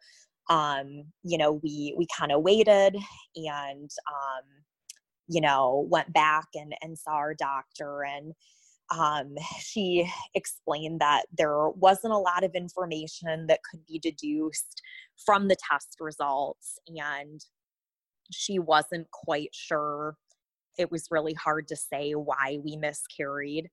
um, 0.49 1.03
you 1.23 1.37
know, 1.37 1.59
we 1.63 1.93
we 1.97 2.07
kind 2.17 2.31
of 2.31 2.41
waited 2.41 2.95
and 3.35 3.89
um, 4.07 4.43
you 5.27 5.41
know 5.41 5.87
went 5.89 6.11
back 6.13 6.47
and 6.55 6.73
and 6.81 6.97
saw 6.97 7.11
our 7.11 7.35
doctor 7.35 8.03
and 8.03 8.33
um, 8.91 9.35
she 9.59 10.09
explained 10.33 10.99
that 11.01 11.25
there 11.37 11.69
wasn't 11.69 12.13
a 12.13 12.17
lot 12.17 12.43
of 12.43 12.55
information 12.55 13.47
that 13.47 13.59
could 13.69 13.85
be 13.85 13.99
deduced 13.99 14.81
from 15.25 15.47
the 15.47 15.57
test 15.69 15.97
results, 15.99 16.79
and 16.87 17.41
she 18.31 18.59
wasn't 18.59 19.09
quite 19.11 19.49
sure. 19.53 20.15
It 20.77 20.91
was 20.91 21.07
really 21.11 21.33
hard 21.33 21.67
to 21.69 21.75
say 21.75 22.13
why 22.13 22.59
we 22.63 22.77
miscarried. 22.77 23.69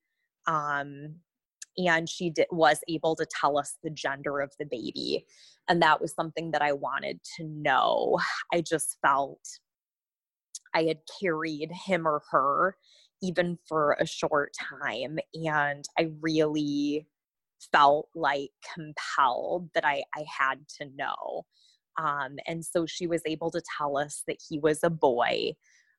Um, 0.46 1.16
and 1.78 2.08
she 2.08 2.30
did, 2.30 2.46
was 2.50 2.80
able 2.88 3.16
to 3.16 3.26
tell 3.40 3.58
us 3.58 3.76
the 3.82 3.90
gender 3.90 4.40
of 4.40 4.52
the 4.58 4.66
baby. 4.66 5.26
And 5.68 5.82
that 5.82 6.00
was 6.00 6.14
something 6.14 6.52
that 6.52 6.62
I 6.62 6.72
wanted 6.72 7.20
to 7.36 7.44
know. 7.44 8.18
I 8.52 8.60
just 8.60 8.96
felt 9.02 9.40
I 10.74 10.84
had 10.84 10.98
carried 11.20 11.70
him 11.86 12.06
or 12.06 12.22
her 12.30 12.76
even 13.22 13.58
for 13.66 13.96
a 13.98 14.06
short 14.06 14.52
time. 14.78 15.18
And 15.34 15.84
I 15.98 16.10
really 16.20 17.06
felt 17.72 18.08
like 18.14 18.50
compelled 18.74 19.70
that 19.74 19.84
I, 19.84 20.04
I 20.14 20.24
had 20.38 20.68
to 20.78 20.88
know. 20.94 21.46
Um, 21.98 22.36
and 22.46 22.64
so 22.64 22.84
she 22.84 23.06
was 23.06 23.22
able 23.24 23.50
to 23.50 23.62
tell 23.78 23.96
us 23.96 24.22
that 24.26 24.36
he 24.46 24.58
was 24.58 24.80
a 24.82 24.90
boy. 24.90 25.52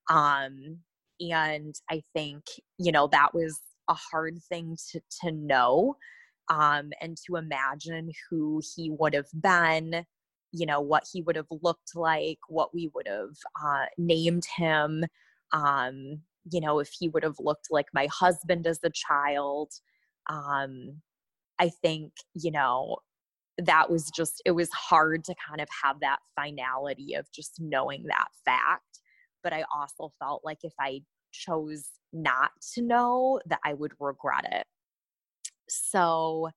Um, 0.10 0.80
and 1.20 1.74
I 1.90 2.04
think, 2.14 2.44
you 2.78 2.92
know, 2.92 3.08
that 3.08 3.34
was 3.34 3.60
a 3.88 3.94
hard 3.94 4.40
thing 4.50 4.76
to, 4.92 5.02
to 5.22 5.32
know 5.32 5.96
um, 6.50 6.92
and 7.02 7.18
to 7.26 7.36
imagine 7.36 8.12
who 8.30 8.62
he 8.76 8.90
would 8.90 9.14
have 9.14 9.30
been, 9.34 10.06
you 10.52 10.66
know, 10.66 10.80
what 10.82 11.06
he 11.12 11.22
would 11.22 11.36
have 11.36 11.48
looked 11.62 11.96
like, 11.96 12.40
what 12.48 12.74
we 12.74 12.90
would 12.94 13.08
have 13.08 13.36
uh, 13.64 13.86
named 13.98 14.46
him. 14.56 15.06
Um, 15.52 16.22
you 16.50 16.62
know, 16.62 16.80
if 16.80 16.90
he 16.98 17.10
would 17.10 17.24
have 17.24 17.40
looked 17.40 17.68
like 17.70 17.88
my 17.94 18.08
husband 18.12 18.68
as 18.68 18.80
a 18.84 18.90
child. 18.90 19.72
Um, 20.30 21.02
I 21.60 21.70
think, 21.70 22.14
you 22.34 22.52
know, 22.52 22.98
that 23.58 23.90
was 23.90 24.12
just, 24.16 24.42
it 24.46 24.52
was 24.52 24.70
hard 24.72 25.24
to 25.26 25.36
kind 25.48 25.60
of 25.60 25.68
have 25.84 26.00
that 26.02 26.20
finality 26.36 27.16
of 27.16 27.26
just 27.34 27.56
knowing 27.60 28.04
that 28.08 28.28
fact. 28.46 29.02
But 29.44 29.54
I 29.54 29.64
also 29.74 30.14
felt 30.20 30.44
like 30.46 30.60
if 30.64 30.74
I 30.80 31.02
chose 31.38 31.90
not 32.14 32.52
to 32.74 32.82
know, 32.82 33.40
that 33.46 33.60
I 33.64 33.74
would 33.74 33.94
regret 34.00 34.46
it. 34.52 34.66
So, 35.70 36.50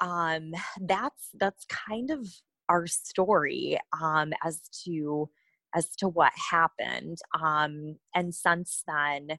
um, 0.00 0.52
that's 0.80 1.30
that's 1.38 1.64
kind 1.66 2.10
of 2.10 2.26
our 2.68 2.86
story 2.86 3.78
um, 4.00 4.32
as 4.44 4.60
to 4.84 5.28
as 5.74 5.94
to 5.96 6.08
what 6.08 6.32
happened. 6.50 7.18
Um, 7.40 7.96
and 8.14 8.34
since 8.34 8.82
then, 8.86 9.38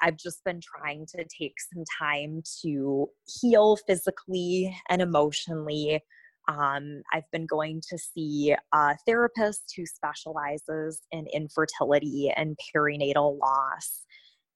I've 0.00 0.16
just 0.16 0.44
been 0.44 0.60
trying 0.60 1.06
to 1.16 1.24
take 1.24 1.54
some 1.72 1.84
time 1.98 2.42
to 2.62 3.08
heal 3.40 3.76
physically 3.86 4.76
and 4.88 5.02
emotionally. 5.02 6.02
Um, 6.48 7.02
I've 7.12 7.30
been 7.32 7.46
going 7.46 7.80
to 7.88 7.98
see 7.98 8.56
a 8.72 8.96
therapist 9.06 9.72
who 9.76 9.86
specializes 9.86 11.00
in 11.12 11.26
infertility 11.32 12.32
and 12.34 12.58
perinatal 12.74 13.38
loss. 13.38 14.04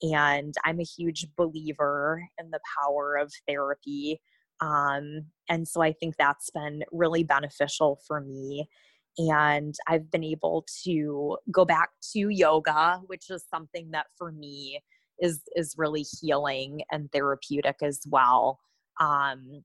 And 0.03 0.55
I'm 0.65 0.81
a 0.81 0.85
huge 0.85 1.27
believer 1.37 2.29
in 2.39 2.51
the 2.51 2.61
power 2.79 3.17
of 3.17 3.33
therapy. 3.49 4.21
Um, 4.61 5.27
and 5.49 5.67
so 5.67 5.83
I 5.83 5.93
think 5.93 6.17
that's 6.17 6.51
been 6.51 6.83
really 6.93 7.23
beneficial 7.23 8.01
for 8.07 8.21
me. 8.21 8.69
And 9.17 9.75
I've 9.87 10.11
been 10.11 10.25
able 10.25 10.67
to 10.85 11.39
go 11.51 11.65
back 11.65 11.91
to 12.13 12.29
yoga, 12.29 13.01
which 13.07 13.31
is 13.31 13.45
something 13.49 13.91
that 13.93 14.07
for 14.19 14.33
me 14.33 14.81
is 15.21 15.43
is 15.55 15.77
really 15.79 16.03
healing 16.03 16.83
and 16.91 17.11
therapeutic 17.13 17.77
as 17.83 18.01
well. 18.09 18.59
Um, 19.01 19.63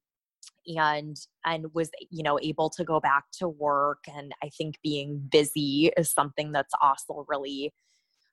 and 0.77 1.17
and 1.45 1.65
was 1.73 1.89
you 2.09 2.23
know 2.23 2.39
able 2.41 2.69
to 2.69 2.83
go 2.83 2.99
back 2.99 3.25
to 3.31 3.47
work 3.47 4.03
and 4.15 4.33
i 4.43 4.49
think 4.49 4.75
being 4.83 5.21
busy 5.31 5.91
is 5.97 6.11
something 6.11 6.51
that's 6.51 6.73
also 6.81 7.25
really 7.27 7.73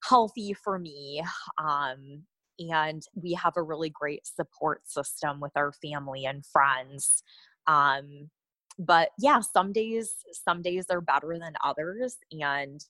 healthy 0.05 0.53
for 0.53 0.79
me 0.79 1.22
um, 1.59 2.22
and 2.59 3.03
we 3.14 3.33
have 3.33 3.55
a 3.57 3.62
really 3.62 3.90
great 3.90 4.27
support 4.27 4.81
system 4.88 5.40
with 5.40 5.53
our 5.57 5.72
family 5.72 6.25
and 6.27 6.44
friends 6.46 7.22
um, 7.66 8.31
but 8.79 9.11
yeah 9.18 9.40
some 9.40 9.72
days 9.72 10.14
some 10.33 10.62
days 10.62 10.85
are 10.90 11.01
better 11.01 11.38
than 11.40 11.55
others 11.64 12.16
and 12.33 12.85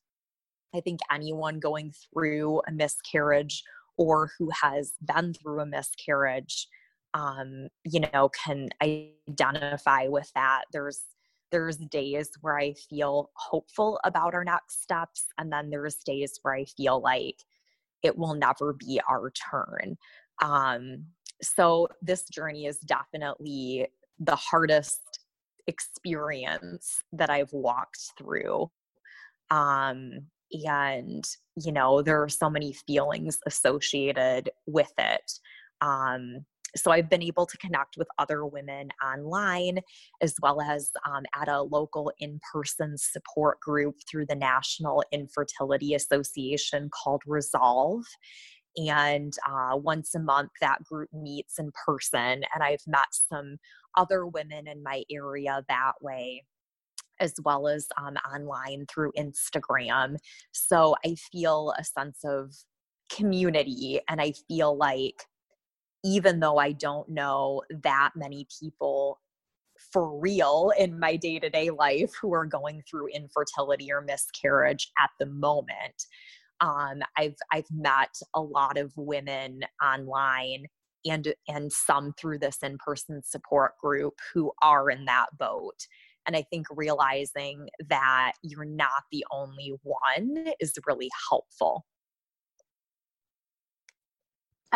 i 0.75 0.81
think 0.81 1.01
anyone 1.13 1.61
going 1.61 1.93
through 2.13 2.61
a 2.67 2.73
miscarriage 2.73 3.63
or 3.97 4.31
who 4.39 4.51
has 4.63 4.95
been 5.01 5.33
through 5.33 5.61
a 5.61 5.67
miscarriage 5.67 6.69
um, 7.17 7.69
you 7.85 8.01
know 8.13 8.29
can 8.45 8.69
identify 8.83 10.07
with 10.09 10.31
that. 10.35 10.65
There's 10.73 11.03
there's 11.53 11.77
days 11.77 12.31
where 12.41 12.59
i 12.59 12.75
feel 12.91 13.31
hopeful 13.37 14.01
about 14.03 14.35
our 14.35 14.43
next 14.43 14.83
steps 14.83 15.27
and 15.39 15.53
then 15.53 15.71
there's 15.71 15.95
days 16.05 16.41
where 16.43 16.55
i 16.55 16.65
feel 16.65 17.01
like 17.01 17.37
it 18.03 18.19
will 18.19 18.35
never 18.35 18.73
be 18.73 19.01
our 19.09 19.31
turn. 19.31 19.97
Um, 20.43 21.07
so 21.43 21.89
this 22.03 22.29
journey 22.29 22.67
is 22.67 22.79
definitely 22.79 23.87
the 24.19 24.37
hardest 24.37 25.21
experience 25.67 27.03
that 27.13 27.31
i've 27.31 27.53
walked 27.53 28.13
through. 28.19 28.71
Um, 29.51 30.27
and 30.53 31.25
you 31.57 31.73
know 31.73 32.03
there 32.03 32.23
are 32.23 32.29
so 32.29 32.49
many 32.51 32.73
feelings 32.73 33.39
associated 33.47 34.51
with 34.67 34.93
it. 34.99 35.33
Um, 35.81 36.45
so 36.77 36.91
I've 36.91 37.11
been 37.11 37.23
able 37.23 37.47
to 37.47 37.57
connect 37.59 37.97
with 37.97 38.09
other 38.19 38.47
women 38.47 38.89
online 39.05 39.81
as 40.21 40.35
well 40.43 40.61
as 40.61 40.91
um, 41.07 41.25
at 41.35 41.49
a 41.49 41.63
local 41.63 42.13
in 42.19 42.41
person 42.53 42.97
support 42.97 43.61
group 43.61 43.97
through 44.09 44.27
the 44.27 44.35
National 44.35 45.03
Infertility 45.13 45.95
Association 45.95 46.91
called 46.91 47.23
Resolve. 47.27 48.05
And 48.77 49.33
uh, 49.49 49.77
once 49.77 50.15
a 50.15 50.21
month, 50.21 50.51
that 50.61 50.85
group 50.85 51.09
meets 51.13 51.59
in 51.59 51.71
person. 51.87 52.43
And 52.55 52.63
I've 52.63 52.87
met 52.87 53.09
some 53.11 53.57
other 53.97 54.27
women 54.27 54.69
in 54.69 54.83
my 54.83 55.03
area 55.11 55.65
that 55.69 55.93
way 56.03 56.45
as 57.19 57.35
well 57.45 57.67
as 57.67 57.89
um, 57.99 58.17
online 58.31 58.85
through 58.93 59.11
Instagram. 59.19 60.17
So 60.53 60.97
I 61.05 61.15
feel 61.33 61.73
a 61.79 61.85
sense 61.85 62.19
of 62.25 62.53
community 63.11 64.01
and 64.09 64.21
I 64.21 64.35
feel 64.49 64.77
like 64.77 65.25
even 66.07 66.39
though 66.39 66.59
I 66.59 66.71
don't 66.71 67.09
know 67.09 67.63
that 67.83 68.13
many 68.15 68.47
people 68.61 69.21
for 69.93 70.19
real 70.19 70.73
in 70.79 70.99
my 70.99 71.17
day 71.17 71.39
to 71.41 71.51
day 71.51 71.71
life 71.71 72.13
who 72.21 72.33
are 72.33 72.47
going 72.47 72.83
through 72.89 73.09
infertility 73.09 73.93
or 73.93 74.01
miscarriage 74.01 74.91
at 75.03 75.11
the 75.19 75.27
moment. 75.27 76.05
Um, 76.61 77.03
I've 77.19 77.35
I've 77.53 77.71
met 77.71 78.15
a 78.35 78.41
lot 78.41 78.79
of 78.79 78.93
women 78.97 79.61
online 79.83 80.67
and 81.05 81.35
and 81.49 81.73
some 81.73 82.15
through 82.19 82.39
this 82.39 82.59
in 82.63 82.79
person 82.79 83.21
support 83.25 83.73
group 83.83 84.15
who 84.33 84.53
are 84.63 84.89
in 84.89 85.05
that 85.07 85.27
boat. 85.39 85.87
And 86.27 86.37
I 86.37 86.43
think 86.43 86.67
realizing 86.71 87.69
that 87.89 88.33
you're 88.43 88.65
not 88.65 89.03
the 89.13 89.25
only 89.33 89.75
one 89.83 90.53
is 90.61 90.73
really 90.87 91.11
helpful. 91.29 91.85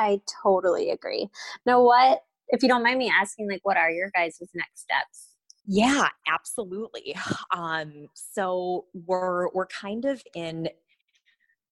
I 0.01 0.21
totally 0.43 0.91
agree. 0.91 1.29
Now, 1.67 1.83
what, 1.83 2.23
if 2.49 2.63
you 2.63 2.69
don't 2.69 2.83
mind 2.83 2.99
me 2.99 3.13
asking, 3.15 3.49
like, 3.49 3.61
what 3.65 3.77
are 3.77 3.91
your 3.91 4.11
guys' 4.17 4.41
next 4.55 4.81
steps? 4.81 5.37
Yeah, 5.67 6.09
absolutely. 6.27 7.15
Um, 7.53 8.07
so 8.15 8.87
we're 8.95 9.49
we're 9.53 9.67
kind 9.67 10.05
of 10.05 10.23
in 10.35 10.69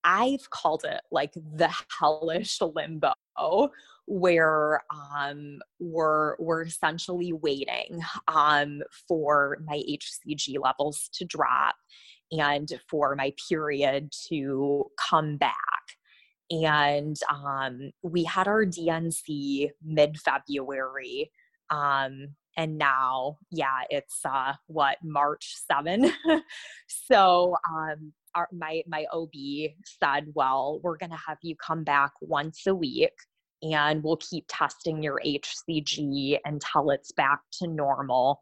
I've 0.04 0.50
called 0.50 0.84
it 0.84 1.00
like 1.10 1.32
the 1.34 1.72
hellish 1.98 2.60
limbo 2.60 3.14
where 4.06 4.82
um, 4.90 5.60
we're 5.78 6.36
we're 6.38 6.62
essentially 6.62 7.32
waiting 7.32 8.00
um, 8.26 8.82
for 9.06 9.58
my 9.64 9.82
HCG 9.88 10.56
levels 10.60 11.08
to 11.14 11.24
drop 11.24 11.76
and 12.32 12.68
for 12.88 13.14
my 13.14 13.32
period 13.48 14.10
to 14.28 14.86
come 14.98 15.36
back 15.36 15.77
and 16.50 17.18
um, 17.30 17.90
we 18.02 18.24
had 18.24 18.48
our 18.48 18.64
DNC 18.64 19.70
mid 19.84 20.18
February. 20.18 21.30
Um, 21.70 22.28
and 22.56 22.76
now, 22.76 23.38
yeah, 23.50 23.82
it's 23.88 24.20
uh, 24.24 24.54
what 24.66 24.96
March 25.04 25.54
7. 25.70 26.10
so 26.88 27.54
um, 27.70 28.12
our, 28.34 28.48
my 28.52 28.82
my 28.86 29.06
OB 29.12 29.30
said, 29.84 30.26
well, 30.34 30.80
we're 30.82 30.96
to 31.10 31.16
have 31.16 31.38
you 31.42 31.54
come 31.56 31.84
back 31.84 32.12
once 32.20 32.66
a 32.66 32.74
week 32.74 33.12
and 33.62 34.02
we'll 34.02 34.16
keep 34.16 34.44
testing 34.48 35.02
your 35.02 35.20
HCG 35.24 36.38
until 36.44 36.90
it's 36.90 37.12
back 37.12 37.40
to 37.60 37.66
normal. 37.66 38.40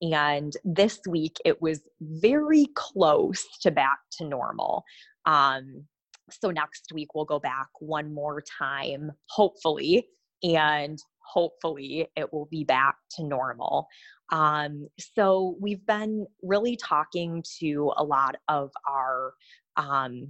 And 0.00 0.52
this 0.64 1.00
week 1.08 1.36
it 1.44 1.60
was 1.60 1.80
very 2.00 2.66
close 2.74 3.44
to 3.62 3.70
back 3.70 3.98
to 4.12 4.24
normal. 4.24 4.84
Um, 5.26 5.84
so 6.30 6.50
next 6.50 6.90
week 6.92 7.14
we'll 7.14 7.24
go 7.24 7.38
back 7.38 7.68
one 7.80 8.12
more 8.12 8.42
time, 8.42 9.12
hopefully, 9.28 10.08
and 10.42 10.98
hopefully 11.20 12.08
it 12.16 12.32
will 12.32 12.46
be 12.46 12.64
back 12.64 12.96
to 13.16 13.24
normal. 13.24 13.88
Um, 14.30 14.88
so 14.98 15.56
we've 15.60 15.84
been 15.86 16.26
really 16.42 16.76
talking 16.76 17.42
to 17.60 17.92
a 17.96 18.04
lot 18.04 18.36
of 18.48 18.70
our 18.86 19.32
um, 19.76 20.28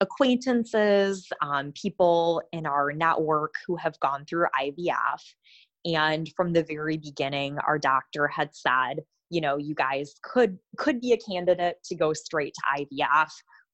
acquaintances, 0.00 1.28
um, 1.40 1.72
people 1.80 2.42
in 2.52 2.66
our 2.66 2.92
network 2.92 3.54
who 3.66 3.76
have 3.76 3.98
gone 4.00 4.24
through 4.26 4.46
IVF. 4.60 5.20
And 5.84 6.28
from 6.36 6.52
the 6.52 6.64
very 6.64 6.96
beginning, 6.96 7.58
our 7.66 7.78
doctor 7.78 8.28
had 8.28 8.50
said, 8.52 9.00
you 9.30 9.40
know, 9.40 9.56
you 9.56 9.74
guys 9.74 10.14
could 10.22 10.58
could 10.76 11.00
be 11.00 11.12
a 11.12 11.16
candidate 11.16 11.76
to 11.86 11.94
go 11.94 12.12
straight 12.12 12.54
to 12.54 12.84
IVF, 12.84 13.30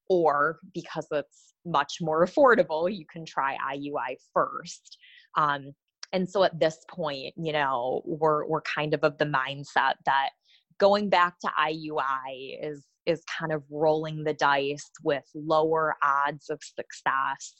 or 0.09 0.61
because 0.72 1.07
it's 1.11 1.54
much 1.68 1.98
more 2.00 2.26
affordable, 2.26 2.94
you 2.94 3.04
can 3.11 3.24
try 3.24 3.57
IUI 3.74 4.16
first. 4.33 4.98
Um, 5.37 5.72
and 6.12 6.28
so 6.28 6.42
at 6.42 6.59
this 6.59 6.78
point, 6.90 7.35
you 7.37 7.52
know, 7.52 8.02
we're 8.04 8.46
we're 8.46 8.62
kind 8.62 8.94
of 8.94 9.04
of 9.04 9.18
the 9.18 9.26
mindset 9.26 9.94
that 10.07 10.31
going 10.78 11.09
back 11.09 11.38
to 11.40 11.50
IUI 11.59 12.59
is 12.62 12.85
is 13.07 13.22
kind 13.38 13.52
of 13.52 13.62
rolling 13.70 14.24
the 14.24 14.35
dice 14.35 14.90
with 15.02 15.24
lower 15.35 15.96
odds 16.02 16.50
of 16.50 16.61
success. 16.62 17.54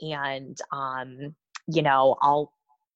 And 0.00 0.56
um, 0.72 1.34
you 1.66 1.82
know, 1.82 2.16
I'll 2.20 2.52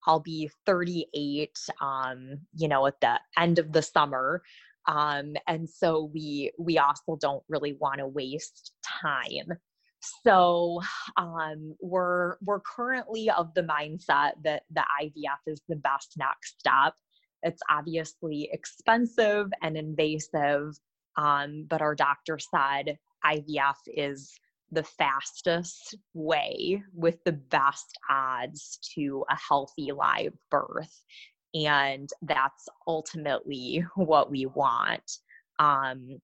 I'll 0.06 0.20
be 0.20 0.50
38 0.66 1.50
um, 1.80 2.38
you 2.56 2.68
know, 2.68 2.86
at 2.86 3.00
the 3.00 3.18
end 3.36 3.58
of 3.58 3.72
the 3.72 3.82
summer. 3.82 4.42
Um, 4.88 5.34
and 5.46 5.68
so 5.68 6.10
we 6.12 6.52
we 6.58 6.78
also 6.78 7.16
don't 7.20 7.42
really 7.48 7.76
want 7.80 7.98
to 7.98 8.06
waste 8.06 8.72
time 8.82 9.58
so 10.24 10.80
um, 11.16 11.74
we're 11.80 12.36
we're 12.42 12.60
currently 12.60 13.30
of 13.30 13.54
the 13.54 13.62
mindset 13.62 14.32
that 14.44 14.64
the 14.70 14.84
IVF 15.02 15.38
is 15.46 15.62
the 15.68 15.76
best 15.76 16.14
next 16.16 16.58
step. 16.58 16.94
It's 17.42 17.62
obviously 17.70 18.48
expensive 18.52 19.48
and 19.62 19.76
invasive, 19.76 20.76
um, 21.16 21.66
but 21.68 21.82
our 21.82 21.94
doctor 21.94 22.38
said 22.38 22.98
IVF 23.24 23.76
is 23.86 24.32
the 24.70 24.82
fastest 24.82 25.96
way 26.14 26.82
with 26.94 27.22
the 27.24 27.32
best 27.32 27.98
odds 28.10 28.78
to 28.94 29.24
a 29.30 29.36
healthy 29.36 29.92
live 29.92 30.32
birth. 30.50 31.04
And 31.54 32.08
that's 32.22 32.68
ultimately 32.86 33.84
what 33.94 34.30
we 34.30 34.46
want. 34.46 35.18
Um, 35.58 36.20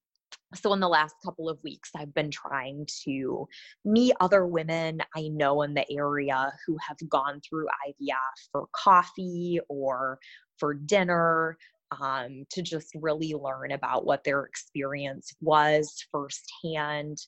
so 0.55 0.73
in 0.73 0.81
the 0.81 0.89
last 0.89 1.15
couple 1.25 1.49
of 1.49 1.59
weeks 1.63 1.91
i've 1.97 2.15
been 2.15 2.31
trying 2.31 2.87
to 3.05 3.47
meet 3.85 4.15
other 4.21 4.47
women 4.47 5.01
i 5.17 5.29
know 5.29 5.63
in 5.63 5.75
the 5.75 5.91
area 5.93 6.53
who 6.67 6.77
have 6.87 6.97
gone 7.09 7.41
through 7.49 7.67
ivf 7.89 8.49
for 8.53 8.67
coffee 8.73 9.61
or 9.69 10.19
for 10.59 10.75
dinner 10.75 11.57
um, 12.03 12.45
to 12.51 12.61
just 12.61 12.91
really 12.95 13.33
learn 13.33 13.73
about 13.73 14.05
what 14.05 14.23
their 14.25 14.45
experience 14.45 15.35
was 15.41 16.05
firsthand 16.13 17.19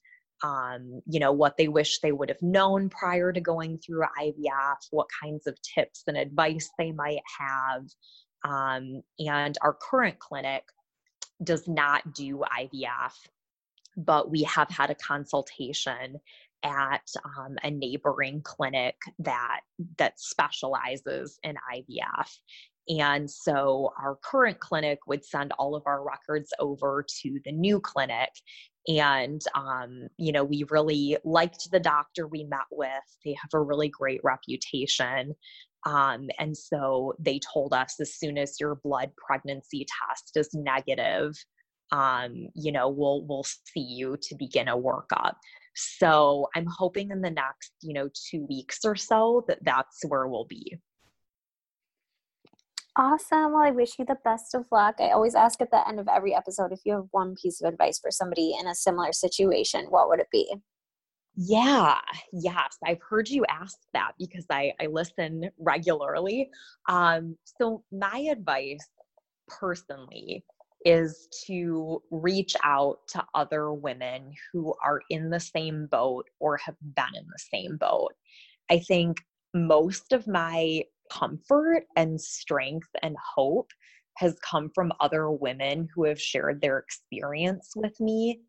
um, 0.43 1.03
you 1.07 1.21
know, 1.21 1.33
what 1.33 1.57
they 1.57 1.69
wish 1.69 2.01
they 2.01 2.13
would 2.13 2.29
have 2.29 2.43
known 2.43 2.89
prior 2.89 3.33
to 3.33 3.41
going 3.41 3.79
through 3.79 4.05
IVF, 4.21 4.77
what 4.91 5.07
kinds 5.23 5.47
of 5.47 5.57
tips 5.63 6.05
and 6.07 6.17
advice 6.17 6.71
they 6.79 6.93
might 6.93 7.21
have. 7.39 7.85
Um, 8.45 9.03
and 9.19 9.59
our 9.61 9.75
current 9.75 10.19
clinic 10.19 10.65
does 11.43 11.67
not 11.69 12.15
do 12.15 12.43
IVF, 12.59 13.13
but 13.97 14.31
we 14.31 14.43
have 14.45 14.69
had 14.71 14.91
a 14.91 14.95
consultation 14.95 16.21
at 16.63 17.09
um, 17.25 17.57
a 17.63 17.71
neighboring 17.71 18.43
clinic 18.43 18.97
that 19.19 19.61
that 19.99 20.21
specializes 20.21 21.39
in 21.43 21.57
IVF. 21.75 22.29
And 22.89 23.31
so 23.31 23.93
our 24.03 24.17
current 24.17 24.59
clinic 24.59 24.99
would 25.07 25.25
send 25.25 25.53
all 25.53 25.77
of 25.77 25.85
our 25.87 26.05
records 26.05 26.53
over 26.59 27.05
to 27.23 27.41
the 27.45 27.53
new 27.53 27.81
clinic. 27.81 28.31
And, 28.89 29.41
um, 29.55 30.09
you 30.17 30.33
know, 30.33 30.43
we 30.43 30.65
really 30.71 31.17
liked 31.23 31.71
the 31.71 31.79
doctor 31.79 32.27
we 32.27 32.45
met 32.45 32.67
with. 32.71 32.91
They 33.25 33.35
have 33.35 33.51
a 33.55 33.61
really 33.61 33.89
great 33.89 34.21
reputation. 34.25 35.35
Um, 35.87 36.29
and 36.39 36.57
so 36.57 37.15
they 37.19 37.41
told 37.53 37.73
us 37.73 37.97
as 38.01 38.15
soon 38.15 38.37
as 38.37 38.61
your 38.61 38.77
blood 38.85 39.11
pregnancy 39.17 39.87
test 40.09 40.37
is 40.37 40.51
negative, 40.53 41.35
um, 41.93 42.49
you 42.55 42.71
know, 42.71 42.89
we'll 42.89 43.25
we'll 43.27 43.45
see 43.45 43.81
you 43.81 44.17
to 44.23 44.35
begin 44.37 44.69
a 44.69 44.77
workup. 44.77 45.35
So 45.75 46.49
I'm 46.55 46.67
hoping 46.67 47.11
in 47.11 47.23
the 47.23 47.31
next, 47.31 47.73
you 47.83 47.95
know, 47.95 48.09
two 48.31 48.47
weeks 48.49 48.81
or 48.85 48.97
so 48.97 49.45
that 49.49 49.59
that's 49.63 50.05
where 50.07 50.27
we'll 50.29 50.47
be. 50.47 50.79
Awesome. 52.97 53.53
Well, 53.53 53.63
I 53.63 53.71
wish 53.71 53.99
you 53.99 54.05
the 54.05 54.19
best 54.25 54.55
of 54.55 54.67
luck. 54.71 54.97
I 54.99 55.11
always 55.11 55.35
ask 55.35 55.61
at 55.63 55.71
the 55.71 55.87
end 55.89 56.01
of 56.01 56.09
every 56.09 56.35
episode 56.35 56.73
if 56.73 56.81
you 56.85 56.93
have 56.95 57.07
one 57.13 57.35
piece 57.41 57.61
of 57.63 57.73
advice 57.73 57.99
for 57.99 58.11
somebody 58.11 58.55
in 58.61 58.67
a 58.67 58.75
similar 58.75 59.13
situation, 59.13 59.87
what 59.87 60.09
would 60.09 60.21
it 60.21 60.27
be? 60.31 60.53
Yeah, 61.37 61.99
yes. 62.33 62.77
I've 62.85 63.01
heard 63.09 63.29
you 63.29 63.45
ask 63.49 63.79
that 63.95 64.13
because 64.19 64.45
I, 64.51 64.73
I 64.81 64.87
listen 64.87 65.51
regularly. 65.59 66.51
Um, 66.89 67.37
so, 67.61 67.83
my 67.93 68.19
advice 68.31 68.87
personally 69.49 70.45
is 70.85 71.29
to 71.47 72.03
reach 72.11 72.57
out 72.65 72.99
to 73.09 73.25
other 73.35 73.73
women 73.73 74.33
who 74.53 74.75
are 74.85 75.01
in 75.11 75.31
the 75.31 75.41
same 75.41 75.87
boat 75.87 76.27
or 76.41 76.57
have 76.59 76.77
been 76.83 77.15
in 77.15 77.25
the 77.27 77.39
same 77.53 77.77
boat. 77.77 78.13
I 78.71 78.79
think 78.81 79.19
most 79.55 80.13
of 80.13 80.27
my 80.29 80.85
comfort 81.13 81.85
and 81.97 82.21
strength 82.21 82.89
and 83.03 83.17
hope 83.37 83.71
has 84.17 84.39
come 84.41 84.71
from 84.75 84.93
other 85.01 85.31
women 85.31 85.89
who 85.95 86.05
have 86.05 86.21
shared 86.21 86.61
their 86.61 86.79
experience 86.79 87.73
with 87.77 87.99
me. 88.01 88.41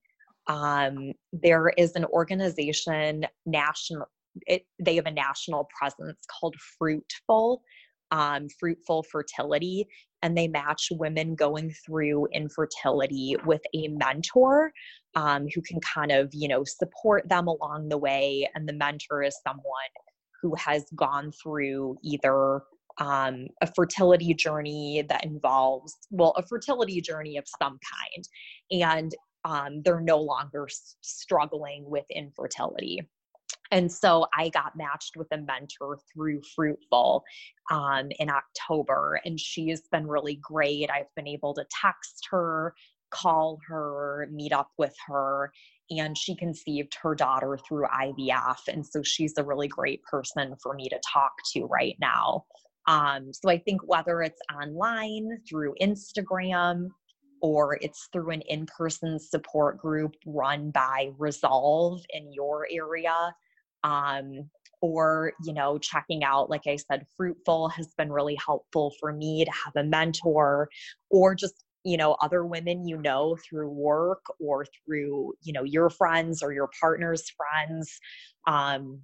Um, 0.52 1.14
there 1.32 1.72
is 1.78 1.96
an 1.96 2.06
organization, 2.06 3.26
national, 3.46 4.08
it, 4.48 4.64
they 4.80 4.96
have 4.96 5.06
a 5.06 5.12
national 5.12 5.70
presence 5.78 6.20
called 6.30 6.56
Fruitful, 6.78 7.62
um, 8.12 8.48
Fruitful 8.60 9.04
Fertility, 9.04 9.88
and 10.22 10.38
they 10.38 10.50
match 10.50 10.90
women 10.92 11.36
going 11.36 11.74
through 11.86 12.28
infertility 12.34 13.36
with 13.46 13.62
a 13.74 13.88
mentor 13.88 14.74
um, 15.16 15.48
who 15.56 15.62
can 15.62 15.80
kind 15.80 16.12
of, 16.12 16.30
you 16.34 16.50
know, 16.50 16.64
support 16.66 17.30
them 17.30 17.48
along 17.48 17.88
the 17.88 17.98
way. 17.98 18.48
And 18.54 18.68
the 18.68 18.74
mentor 18.74 19.24
is 19.24 19.36
someone 19.48 19.94
who 20.42 20.54
has 20.56 20.84
gone 20.96 21.32
through 21.42 21.96
either 22.04 22.62
um, 22.98 23.48
a 23.62 23.68
fertility 23.74 24.34
journey 24.34 25.04
that 25.08 25.24
involves, 25.24 25.96
well, 26.10 26.34
a 26.36 26.44
fertility 26.46 27.00
journey 27.00 27.38
of 27.38 27.46
some 27.62 27.80
kind, 27.94 28.82
and 28.84 29.16
um, 29.46 29.82
they're 29.84 30.02
no 30.02 30.18
longer 30.18 30.68
s- 30.70 30.96
struggling 31.02 31.90
with 31.90 32.06
infertility. 32.10 33.08
And 33.72 33.92
so 33.92 34.28
I 34.38 34.50
got 34.50 34.76
matched 34.76 35.16
with 35.16 35.28
a 35.32 35.38
mentor 35.38 35.98
through 36.14 36.42
Fruitful 36.56 37.24
um, 37.70 38.10
in 38.20 38.30
October, 38.30 39.22
and 39.24 39.40
she 39.40 39.70
has 39.70 39.82
been 39.92 40.08
really 40.08 40.36
great. 40.36 40.90
I've 40.92 41.14
been 41.16 41.28
able 41.28 41.54
to 41.54 41.66
text 41.82 42.28
her, 42.32 42.74
call 43.12 43.60
her, 43.68 44.28
meet 44.32 44.52
up 44.52 44.72
with 44.78 44.96
her, 45.08 45.54
and 45.90 46.18
she 46.18 46.36
conceived 46.36 46.96
her 47.02 47.16
daughter 47.16 47.58
through 47.68 47.86
IVF. 47.88 48.68
And 48.68 48.86
so 48.86 49.02
she's 49.04 49.38
a 49.38 49.44
really 49.44 49.68
great 49.68 50.04
person 50.04 50.56
for 50.62 50.74
me 50.74 50.90
to 50.90 51.00
talk 51.06 51.32
to 51.54 51.66
right 51.66 51.96
now. 52.00 52.46
Um, 52.88 53.32
so 53.32 53.50
I 53.50 53.58
think 53.58 53.82
whether 53.86 54.22
it's 54.22 54.42
online 54.54 55.40
through 55.48 55.76
Instagram 55.82 56.90
or 57.42 57.78
it's 57.82 58.08
through 58.14 58.32
an 58.32 58.42
in 58.42 58.66
person 58.66 59.20
support 59.20 59.78
group 59.78 60.16
run 60.26 60.72
by 60.72 61.12
Resolve 61.18 62.02
in 62.14 62.32
your 62.32 62.68
area, 62.72 63.34
um, 63.84 64.50
or 64.82 65.34
you 65.44 65.54
know 65.54 65.78
checking 65.78 66.24
out 66.24 66.50
like 66.50 66.66
i 66.68 66.76
said 66.76 67.06
fruitful 67.16 67.70
has 67.70 67.94
been 67.98 68.12
really 68.12 68.38
helpful 68.44 68.92
for 69.00 69.14
me 69.14 69.46
to 69.46 69.52
have 69.52 69.76
a 69.76 69.84
mentor 69.84 70.68
or 71.10 71.36
just 71.36 71.64
you 71.84 71.98
know 71.98 72.16
other 72.22 72.46
women 72.46 72.88
you 72.88 72.98
know 72.98 73.38
through 73.48 73.70
work 73.70 74.24
or 74.40 74.66
through 74.66 75.34
you 75.42 75.54
know 75.54 75.64
your 75.64 75.90
friends 75.90 76.44
or 76.44 76.52
your 76.52 76.70
partner's 76.80 77.24
friends 77.30 78.00
um, 78.48 79.00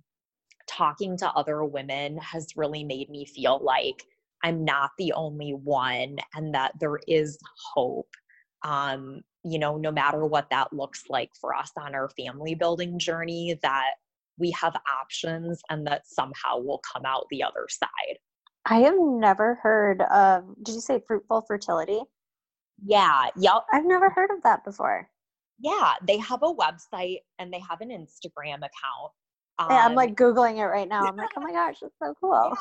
talking 0.68 1.18
to 1.18 1.30
other 1.32 1.64
women 1.64 2.18
has 2.18 2.48
really 2.56 2.84
made 2.84 3.10
me 3.10 3.26
feel 3.26 3.60
like 3.64 4.04
i'm 4.44 4.66
not 4.66 4.92
the 4.98 5.14
only 5.14 5.52
one 5.52 6.18
and 6.36 6.54
that 6.54 6.74
there 6.80 7.00
is 7.08 7.38
hope 7.74 8.10
um, 8.68 9.22
you 9.44 9.60
know 9.60 9.78
no 9.78 9.92
matter 9.92 10.26
what 10.26 10.50
that 10.50 10.72
looks 10.74 11.04
like 11.10 11.32
for 11.40 11.56
us 11.56 11.72
on 11.80 11.96
our 11.96 12.10
family 12.10 12.56
building 12.56 13.00
journey 13.00 13.58
that 13.62 13.92
we 14.38 14.52
have 14.52 14.76
options 15.02 15.62
and 15.70 15.88
that 15.88 16.04
somehow 16.06 16.58
we'll 16.58 16.82
come 16.94 17.06
out 17.06 17.26
the 17.30 17.44
other 17.44 17.68
side 17.70 18.18
i 18.66 18.80
have 18.80 18.96
never 19.00 19.56
heard 19.62 20.02
of 20.02 20.44
did 20.64 20.76
you 20.76 20.82
say 20.82 21.02
fruitful 21.08 21.42
fertility 21.48 22.02
yeah. 22.86 23.28
Yep. 23.38 23.66
I've 23.72 23.86
never 23.86 24.10
heard 24.10 24.30
of 24.32 24.44
that 24.44 24.64
before. 24.64 25.10
Yeah. 25.60 25.94
They 26.06 26.18
have 26.18 26.44
a 26.44 26.54
website 26.54 27.20
and 27.40 27.52
they 27.52 27.62
have 27.68 27.82
an 27.82 27.90
Instagram 27.90 28.58
account. 28.58 29.12
Um, 29.60 29.68
yeah, 29.72 29.86
I'm 29.86 29.96
like 29.96 30.14
Googling 30.14 30.58
it 30.58 30.66
right 30.66 30.88
now. 30.88 31.02
I'm 31.04 31.16
like, 31.16 31.32
oh 31.36 31.42
my 31.42 31.52
gosh, 31.52 31.78
it's 31.82 31.96
so 32.00 32.14
cool. 32.22 32.54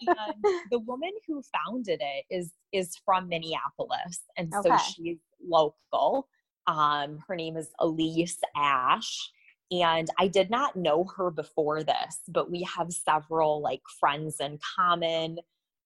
Yeah. 0.00 0.14
and 0.26 0.62
the 0.72 0.80
woman 0.80 1.12
who 1.28 1.40
founded 1.64 2.00
it 2.02 2.24
is 2.28 2.50
is 2.72 2.96
from 3.04 3.28
Minneapolis. 3.28 4.24
And 4.36 4.52
okay. 4.52 4.68
so 4.68 4.76
she's 4.78 5.18
local. 5.48 6.28
Um, 6.66 7.18
her 7.28 7.36
name 7.36 7.56
is 7.56 7.70
Elise 7.78 8.38
Ash. 8.56 9.30
And 9.70 10.08
I 10.18 10.28
did 10.28 10.50
not 10.50 10.76
know 10.76 11.04
her 11.16 11.30
before 11.30 11.82
this, 11.82 12.20
but 12.28 12.50
we 12.50 12.62
have 12.62 12.92
several 12.92 13.60
like 13.62 13.82
friends 13.98 14.36
in 14.40 14.58
common. 14.76 15.38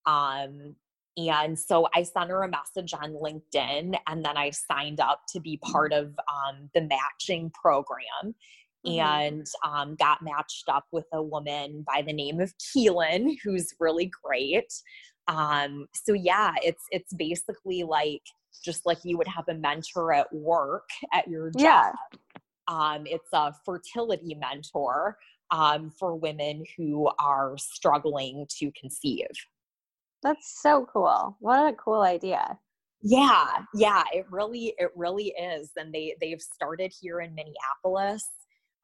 Um, 0.05 0.75
and 1.17 1.59
so 1.59 1.89
I 1.95 2.05
sent 2.05 2.31
her 2.31 2.43
a 2.43 2.49
message 2.49 2.95
on 2.95 3.13
LinkedIn 3.13 3.99
and 4.07 4.25
then 4.25 4.37
I 4.37 4.51
signed 4.51 5.01
up 5.01 5.23
to 5.31 5.41
be 5.41 5.59
part 5.59 5.93
of 5.93 6.07
um, 6.29 6.71
the 6.75 6.83
matching 6.83 7.51
program 7.51 8.35
mm-hmm. 8.87 9.01
and 9.01 9.47
um, 9.65 9.97
got 9.97 10.23
matched 10.23 10.69
up 10.69 10.87
with 10.93 11.07
a 11.13 11.23
woman 11.23 11.85
by 11.87 12.03
the 12.03 12.13
name 12.13 12.41
of 12.41 12.55
Keelan, 12.59 13.37
who's 13.43 13.75
really 13.81 14.11
great. 14.25 14.73
Um, 15.27 15.89
so 15.93 16.13
yeah, 16.15 16.53
it's 16.63 16.85
it's 16.91 17.13
basically 17.13 17.83
like 17.83 18.23
just 18.59 18.87
like 18.87 18.99
you 19.05 19.17
would 19.19 19.29
have 19.29 19.49
a 19.49 19.55
mentor 19.55 20.13
at 20.13 20.33
work 20.33 20.89
at 21.13 21.29
your 21.29 21.51
job. 21.51 21.61
Yeah. 21.61 21.93
Um, 22.69 23.07
it's 23.07 23.33
a 23.33 23.55
fertility 23.65 24.35
mentor 24.35 25.17
um, 25.51 25.91
for 25.91 26.15
women 26.17 26.65
who 26.77 27.09
are 27.19 27.57
struggling 27.57 28.47
to 28.59 28.71
conceive. 28.79 29.27
That's 30.23 30.61
so 30.61 30.87
cool. 30.93 31.37
What 31.41 31.73
a 31.73 31.77
cool 31.77 32.03
idea. 32.03 32.59
Yeah, 33.01 33.47
yeah, 33.75 34.03
it 34.13 34.27
really 34.31 34.75
it 34.77 34.91
really 34.97 35.33
is. 35.41 35.71
And 35.77 35.95
they 35.95 36.17
they've 36.21 36.41
started 36.41 36.93
here 37.01 37.21
in 37.21 37.35
Minneapolis. 37.35 38.25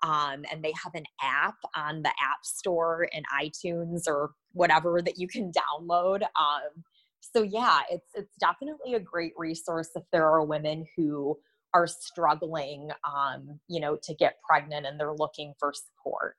Um, 0.03 0.45
and 0.53 0.63
they 0.63 0.73
have 0.83 0.95
an 0.95 1.05
app 1.23 1.57
on 1.75 2.03
the 2.03 2.11
app 2.11 2.45
store 2.45 3.09
and 3.15 3.25
iTunes 3.41 4.03
or 4.07 4.33
whatever 4.53 5.01
that 5.01 5.17
you 5.17 5.27
can 5.27 5.51
download. 5.51 6.23
Um, 6.23 6.85
so 7.33 7.43
yeah, 7.43 7.81
it's 7.91 8.11
it's 8.15 8.35
definitely 8.39 8.95
a 8.95 9.01
great 9.01 9.33
resource 9.37 9.91
if 9.95 10.05
there 10.13 10.27
are 10.29 10.45
women 10.45 10.87
who 10.97 11.39
are 11.75 11.87
struggling, 11.87 12.91
um, 13.05 13.59
you 13.69 13.81
know, 13.81 13.97
to 14.03 14.15
get 14.15 14.39
pregnant 14.49 14.87
and 14.87 14.99
they're 14.99 15.15
looking 15.15 15.55
for 15.59 15.73
support. 15.73 16.37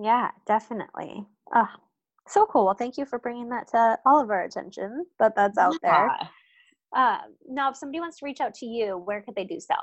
Yeah, 0.00 0.30
definitely. 0.46 1.26
Oh, 1.54 1.68
so 2.28 2.46
cool. 2.46 2.64
Well, 2.66 2.74
thank 2.74 2.96
you 2.96 3.04
for 3.04 3.18
bringing 3.18 3.48
that 3.50 3.68
to 3.68 3.98
all 4.06 4.22
of 4.22 4.30
our 4.30 4.44
attention 4.44 5.04
that 5.18 5.34
that's 5.34 5.58
out 5.58 5.74
yeah. 5.82 5.90
there. 5.90 6.28
Um, 6.94 7.34
now, 7.48 7.70
if 7.70 7.76
somebody 7.76 8.00
wants 8.00 8.18
to 8.18 8.24
reach 8.24 8.40
out 8.40 8.54
to 8.54 8.66
you, 8.66 8.96
where 8.98 9.22
could 9.22 9.34
they 9.34 9.44
do 9.44 9.58
so? 9.58 9.74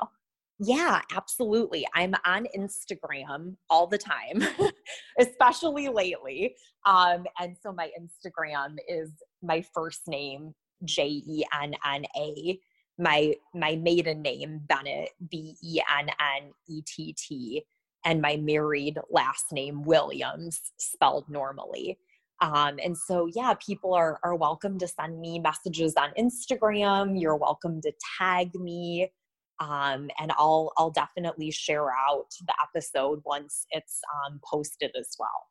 Yeah, 0.60 1.02
absolutely. 1.16 1.88
I'm 1.96 2.14
on 2.26 2.46
Instagram 2.58 3.56
all 3.70 3.88
the 3.88 3.98
time, 3.98 4.44
especially 5.20 5.88
lately. 5.88 6.56
Um, 6.86 7.26
and 7.40 7.56
so 7.62 7.72
my 7.72 7.90
Instagram 8.00 8.76
is 8.88 9.10
my 9.42 9.64
first 9.74 10.02
name, 10.08 10.54
J 10.84 11.08
E 11.08 11.44
N 11.62 11.76
N 11.86 12.06
A. 12.18 12.60
My 12.98 13.36
my 13.56 13.78
maiden 13.78 14.22
name, 14.22 14.62
Bennett, 14.68 15.12
B 15.30 15.56
E 15.64 15.80
N 15.98 16.10
N 16.10 16.52
E 16.68 16.82
T 16.86 17.14
T. 17.18 17.64
and 18.06 18.22
my 18.22 18.36
married 18.38 18.98
last 19.10 19.46
name 19.52 19.84
Williams 19.84 20.60
spelled 20.78 21.30
normally. 21.30 21.98
Um, 22.42 22.80
and 22.84 22.98
so, 22.98 23.28
yeah, 23.34 23.54
people 23.66 23.94
are, 23.94 24.20
are 24.24 24.36
welcome 24.36 24.80
to 24.80 24.88
send 24.88 25.20
me 25.20 25.40
messages 25.40 25.96
on 25.98 26.12
Instagram. 26.18 27.20
You're 27.20 27.36
welcome 27.36 27.82
to 27.82 27.92
tag 28.18 28.56
me. 28.56 29.12
Um, 29.60 30.10
and 30.20 30.32
I'll, 30.38 30.72
I'll 30.78 30.92
definitely 30.92 31.52
share 31.52 31.90
out 31.92 32.28
the 32.46 32.54
episode 32.64 33.22
once 33.26 33.66
it's 33.72 34.00
um, 34.26 34.40
posted 34.50 34.92
as 34.98 35.10
well. 35.20 35.48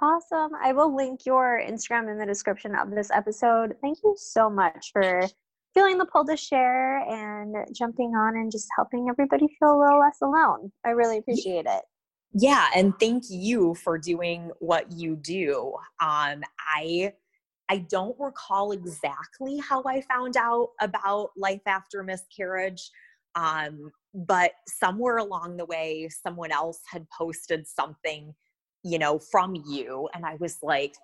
Awesome. 0.00 0.52
I 0.62 0.72
will 0.72 0.94
link 0.94 1.20
your 1.24 1.60
Instagram 1.66 2.10
in 2.10 2.18
the 2.18 2.26
description 2.26 2.74
of 2.74 2.90
this 2.90 3.10
episode. 3.10 3.74
Thank 3.80 3.98
you 4.04 4.14
so 4.18 4.50
much 4.50 4.90
for 4.92 5.26
feeling 5.74 5.98
the 5.98 6.06
pull 6.06 6.24
to 6.26 6.36
share 6.36 6.98
and 7.00 7.54
jumping 7.74 8.14
on 8.14 8.36
and 8.36 8.50
just 8.50 8.68
helping 8.76 9.08
everybody 9.10 9.46
feel 9.58 9.74
a 9.74 9.78
little 9.78 10.00
less 10.00 10.18
alone. 10.22 10.72
I 10.84 10.90
really 10.90 11.18
appreciate 11.18 11.66
it. 11.66 11.82
Yeah, 12.32 12.66
and 12.74 12.92
thank 13.00 13.24
you 13.30 13.74
for 13.74 13.96
doing 13.96 14.50
what 14.58 14.92
you 14.92 15.16
do. 15.16 15.74
Um, 16.00 16.42
I 16.58 17.12
I 17.68 17.78
don't 17.88 18.16
recall 18.18 18.72
exactly 18.72 19.58
how 19.58 19.82
I 19.84 20.02
found 20.02 20.36
out 20.36 20.68
about 20.80 21.30
life 21.36 21.62
after 21.66 22.02
miscarriage, 22.02 22.90
um, 23.36 23.90
but 24.14 24.52
somewhere 24.66 25.18
along 25.18 25.58
the 25.58 25.66
way, 25.66 26.08
someone 26.08 26.50
else 26.50 26.80
had 26.90 27.06
posted 27.16 27.66
something, 27.66 28.34
you 28.82 28.98
know, 28.98 29.18
from 29.18 29.54
you, 29.66 30.08
and 30.14 30.24
I 30.24 30.36
was 30.40 30.58
like, 30.62 30.94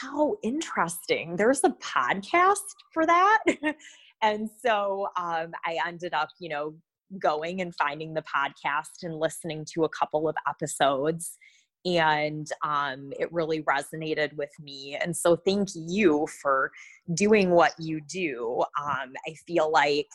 "How 0.00 0.36
interesting! 0.42 1.36
There's 1.36 1.64
a 1.64 1.70
podcast 1.70 2.66
for 2.92 3.06
that." 3.06 3.44
and 4.22 4.50
so 4.64 5.08
um, 5.16 5.52
I 5.64 5.78
ended 5.86 6.12
up, 6.12 6.28
you 6.40 6.48
know, 6.48 6.74
going 7.18 7.60
and 7.60 7.74
finding 7.76 8.14
the 8.14 8.22
podcast 8.22 9.02
and 9.04 9.18
listening 9.18 9.64
to 9.74 9.84
a 9.84 9.88
couple 9.88 10.28
of 10.28 10.36
episodes 10.48 11.38
and 11.86 12.50
um, 12.62 13.12
it 13.18 13.32
really 13.32 13.62
resonated 13.62 14.32
with 14.34 14.50
me 14.60 14.98
and 15.00 15.16
so 15.16 15.34
thank 15.34 15.68
you 15.74 16.26
for 16.42 16.70
doing 17.14 17.50
what 17.50 17.72
you 17.78 18.00
do 18.02 18.62
um, 18.80 19.12
i 19.26 19.32
feel 19.46 19.70
like 19.72 20.06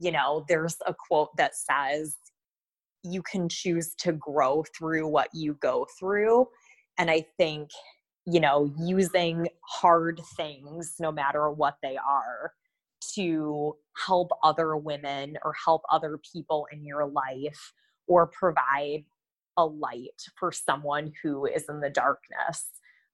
you 0.00 0.10
know 0.10 0.44
there's 0.48 0.76
a 0.86 0.94
quote 0.94 1.36
that 1.36 1.52
says 1.54 2.16
you 3.02 3.22
can 3.22 3.48
choose 3.48 3.94
to 3.94 4.12
grow 4.12 4.64
through 4.76 5.06
what 5.06 5.28
you 5.32 5.54
go 5.60 5.86
through 5.98 6.46
and 6.98 7.10
i 7.10 7.24
think 7.36 7.70
you 8.26 8.40
know 8.40 8.72
using 8.78 9.48
hard 9.62 10.20
things 10.36 10.96
no 10.98 11.12
matter 11.12 11.50
what 11.50 11.76
they 11.82 11.96
are 11.96 12.52
to 13.14 13.74
help 14.06 14.30
other 14.42 14.76
women 14.76 15.36
or 15.44 15.54
help 15.64 15.82
other 15.90 16.18
people 16.32 16.66
in 16.70 16.84
your 16.84 17.06
life 17.06 17.72
or 18.06 18.26
provide 18.26 19.04
a 19.56 19.64
light 19.64 20.22
for 20.38 20.52
someone 20.52 21.12
who 21.22 21.46
is 21.46 21.64
in 21.68 21.80
the 21.80 21.90
darkness. 21.90 22.66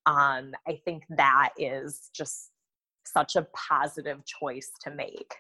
Um, 0.07 0.53
I 0.67 0.81
think 0.85 1.03
that 1.11 1.51
is 1.59 2.11
just 2.15 2.51
such 3.05 3.37
a 3.37 3.47
positive 3.69 4.25
choice 4.25 4.71
to 4.83 4.91
make. 4.91 5.35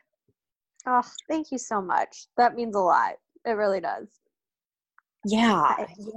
Oh, 0.86 1.02
thank 1.28 1.50
you 1.50 1.58
so 1.58 1.80
much. 1.80 2.26
That 2.36 2.54
means 2.54 2.76
a 2.76 2.80
lot. 2.80 3.14
It 3.44 3.52
really 3.52 3.80
does. 3.80 4.06
Yeah, 5.24 5.74
yeah. 5.98 6.12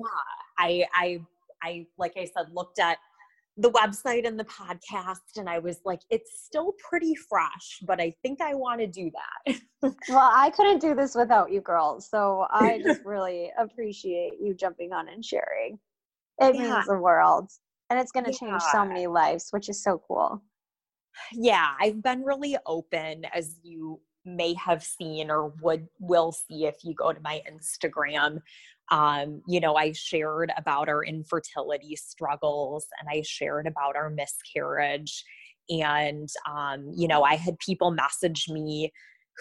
I, 0.60 0.86
I, 0.94 1.20
I, 1.64 1.86
like 1.98 2.14
I 2.16 2.26
said, 2.26 2.54
looked 2.54 2.80
at 2.80 2.98
the 3.58 3.72
website 3.72 4.26
and 4.26 4.40
the 4.40 4.46
podcast 4.46 5.38
and 5.38 5.50
I 5.50 5.60
was 5.60 5.80
like, 5.84 6.00
it's 6.10 6.44
still 6.46 6.74
pretty 6.88 7.14
fresh, 7.16 7.80
but 7.86 8.00
I 8.00 8.14
think 8.22 8.40
I 8.40 8.54
want 8.54 8.80
to 8.80 8.88
do 8.88 9.12
that. 9.12 9.60
well, 10.10 10.32
I 10.34 10.50
couldn't 10.52 10.80
do 10.80 10.96
this 10.96 11.14
without 11.16 11.52
you 11.52 11.60
girls. 11.60 12.10
So 12.10 12.46
I 12.52 12.82
just 12.86 13.02
really 13.04 13.52
appreciate 13.58 14.34
you 14.42 14.54
jumping 14.54 14.94
on 14.94 15.10
and 15.10 15.26
sharing. 15.26 15.80
It 16.40 16.56
yeah. 16.56 16.62
means 16.62 16.86
the 16.88 17.00
world. 17.00 17.50
And 17.90 18.00
it's 18.00 18.12
going 18.12 18.26
to 18.26 18.32
yeah. 18.32 18.38
change 18.38 18.62
so 18.72 18.86
many 18.86 19.08
lives, 19.08 19.48
which 19.50 19.68
is 19.68 19.84
so 19.84 20.02
cool. 20.08 20.42
Yeah, 21.34 21.68
I've 21.82 22.02
been 22.02 22.24
really 22.24 22.56
open 22.66 23.26
as 23.34 23.58
you 23.64 24.00
may 24.26 24.54
have 24.54 24.84
seen 24.84 25.32
or 25.32 25.48
would 25.62 25.88
will 26.00 26.32
see 26.32 26.66
if 26.66 26.76
you 26.84 26.94
go 26.94 27.14
to 27.14 27.22
my 27.22 27.42
Instagram 27.50 28.40
um, 28.92 29.42
you 29.48 29.60
know, 29.60 29.76
I 29.76 29.92
shared 29.92 30.52
about 30.58 30.90
our 30.90 31.04
infertility 31.04 31.96
struggles 31.96 32.88
and 33.00 33.08
I 33.10 33.22
shared 33.24 33.68
about 33.68 33.96
our 33.96 34.10
miscarriage. 34.10 35.24
And, 35.70 36.28
um, 36.50 36.92
you 36.96 37.08
know, 37.08 37.24
I 37.24 37.36
had 37.36 37.60
people 37.60 37.92
message 37.92 38.48
me 38.50 38.92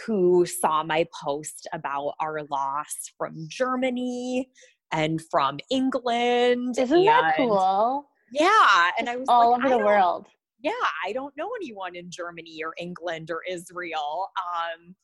who 0.06 0.46
saw 0.46 0.82
my 0.82 1.06
post 1.24 1.66
about 1.72 2.14
our 2.20 2.42
loss 2.50 2.94
from 3.16 3.46
Germany 3.48 4.50
and 4.92 5.20
from 5.30 5.58
England. 5.70 6.78
Isn't 6.78 6.96
and, 6.98 7.08
that 7.08 7.36
cool? 7.36 8.08
Yeah. 8.32 8.90
And 8.98 9.08
I 9.08 9.16
was 9.16 9.28
all 9.28 9.52
like, 9.52 9.64
over 9.64 9.68
the 9.70 9.84
world. 9.84 10.26
Yeah, 10.60 10.72
I 11.06 11.12
don't 11.12 11.36
know 11.36 11.50
anyone 11.60 11.94
in 11.94 12.10
Germany 12.10 12.60
or 12.64 12.74
England 12.78 13.30
or 13.30 13.42
Israel. 13.48 14.28
Um, 14.36 14.94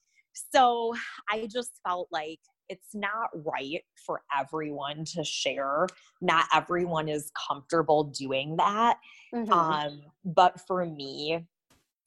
so 0.52 0.94
I 1.30 1.46
just 1.50 1.80
felt 1.86 2.08
like 2.10 2.40
it's 2.68 2.94
not 2.94 3.28
right 3.32 3.82
for 4.06 4.22
everyone 4.36 5.04
to 5.14 5.22
share. 5.22 5.86
Not 6.20 6.46
everyone 6.52 7.08
is 7.08 7.30
comfortable 7.48 8.04
doing 8.04 8.56
that. 8.56 8.98
Mm-hmm. 9.34 9.52
Um, 9.52 10.00
but 10.24 10.60
for 10.66 10.84
me, 10.86 11.46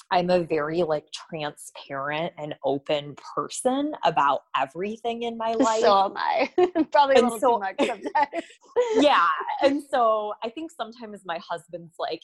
I'm 0.09 0.29
a 0.29 0.39
very 0.39 0.83
like 0.83 1.05
transparent 1.11 2.33
and 2.37 2.55
open 2.63 3.15
person 3.35 3.93
about 4.05 4.41
everything 4.57 5.23
in 5.23 5.37
my 5.37 5.53
life. 5.59 5.81
So 5.81 6.05
am 6.05 6.13
I. 6.15 6.49
Probably 6.91 7.15
a 7.15 7.21
little 7.23 7.39
so, 7.39 7.53
too 7.53 7.59
much 7.59 7.75
sometimes. 7.79 8.45
yeah. 8.99 9.27
And 9.61 9.83
so 9.91 10.33
I 10.43 10.49
think 10.49 10.71
sometimes 10.71 11.21
my 11.25 11.39
husband's 11.47 11.95
like, 11.99 12.21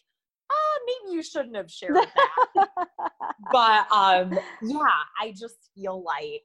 ah, 0.53 0.79
maybe 0.85 1.15
you 1.15 1.23
shouldn't 1.23 1.55
have 1.55 1.71
shared 1.71 1.95
that. 2.55 2.69
but 3.51 3.91
um, 3.91 4.37
yeah, 4.61 5.01
I 5.21 5.31
just 5.31 5.69
feel 5.75 6.03
like 6.03 6.43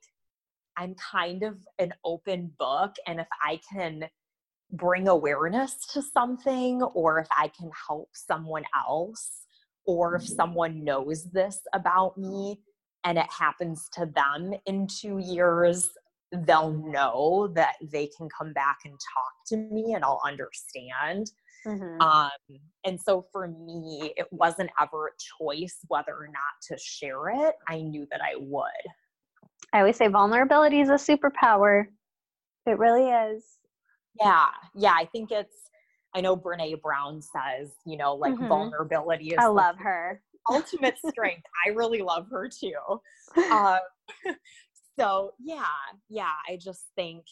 I'm 0.77 0.95
kind 0.95 1.43
of 1.43 1.59
an 1.79 1.93
open 2.05 2.53
book. 2.59 2.95
And 3.07 3.21
if 3.21 3.27
I 3.43 3.61
can 3.73 4.05
bring 4.73 5.09
awareness 5.09 5.87
to 5.93 6.03
something, 6.03 6.83
or 6.83 7.19
if 7.19 7.29
I 7.31 7.49
can 7.49 7.71
help 7.89 8.11
someone 8.13 8.65
else, 8.77 9.45
or 9.87 10.17
if 10.17 10.23
mm-hmm. 10.23 10.35
someone 10.35 10.85
knows 10.85 11.25
this 11.33 11.61
about 11.75 12.17
me 12.19 12.61
and 13.05 13.19
it 13.19 13.27
happens 13.31 13.89
to 13.95 14.07
them 14.07 14.53
in 14.67 14.87
two 14.87 15.19
years, 15.19 15.91
they'll 16.31 16.73
know 16.73 17.51
that 17.55 17.75
they 17.91 18.09
can 18.17 18.29
come 18.29 18.53
back 18.53 18.79
and 18.85 18.93
talk 18.93 19.33
to 19.47 19.57
me 19.57 19.95
and 19.95 20.05
I'll 20.05 20.21
understand. 20.25 21.31
Mm-hmm. 21.67 22.01
Um, 22.01 22.61
and 22.85 23.01
so 23.01 23.27
for 23.33 23.49
me, 23.49 24.13
it 24.17 24.27
wasn't 24.31 24.71
ever 24.81 25.09
a 25.09 25.11
choice 25.43 25.79
whether 25.89 26.13
or 26.13 26.27
not 26.29 26.55
to 26.69 26.79
share 26.79 27.29
it. 27.29 27.55
I 27.69 27.81
knew 27.81 28.07
that 28.11 28.21
I 28.21 28.35
would. 28.39 28.65
I 29.73 29.81
always 29.81 29.97
say 29.97 30.09
vulnerability 30.09 30.81
is 30.81 30.89
a 30.89 30.93
superpower. 30.93 31.87
It 32.67 32.79
really 32.79 33.09
is. 33.09 33.45
Yeah. 34.21 34.47
Yeah. 34.75 34.93
I 34.93 35.07
think 35.07 35.31
it's, 35.31 35.71
I 36.15 36.21
know 36.21 36.37
Brene 36.37 36.81
Brown 36.81 37.21
says, 37.21 37.71
you 37.87 37.97
know, 37.97 38.15
like 38.15 38.35
mm-hmm. 38.35 38.49
vulnerability 38.49 39.29
is. 39.29 39.39
I 39.39 39.47
love 39.47 39.77
her. 39.79 40.23
Ultimate 40.51 40.97
strength. 41.07 41.45
I 41.67 41.71
really 41.71 42.03
love 42.03 42.27
her 42.31 42.49
too. 42.49 42.73
Um, 43.53 43.79
so, 44.99 45.33
yeah. 45.39 45.65
Yeah. 46.09 46.33
I 46.49 46.57
just 46.57 46.87
think 46.97 47.25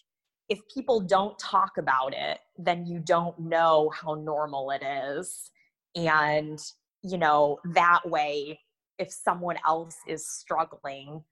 if 0.48 0.60
people 0.72 1.00
don't 1.00 1.38
talk 1.38 1.78
about 1.78 2.14
it, 2.14 2.38
then 2.56 2.86
you 2.86 3.00
don't 3.00 3.38
know 3.38 3.90
how 3.90 4.14
normal 4.14 4.70
it 4.70 4.82
is. 4.82 5.50
And, 5.94 6.58
you 7.02 7.18
know, 7.18 7.58
that 7.74 8.08
way, 8.08 8.60
if 8.98 9.10
someone 9.10 9.56
else 9.66 9.96
is 10.06 10.28
struggling, 10.28 11.22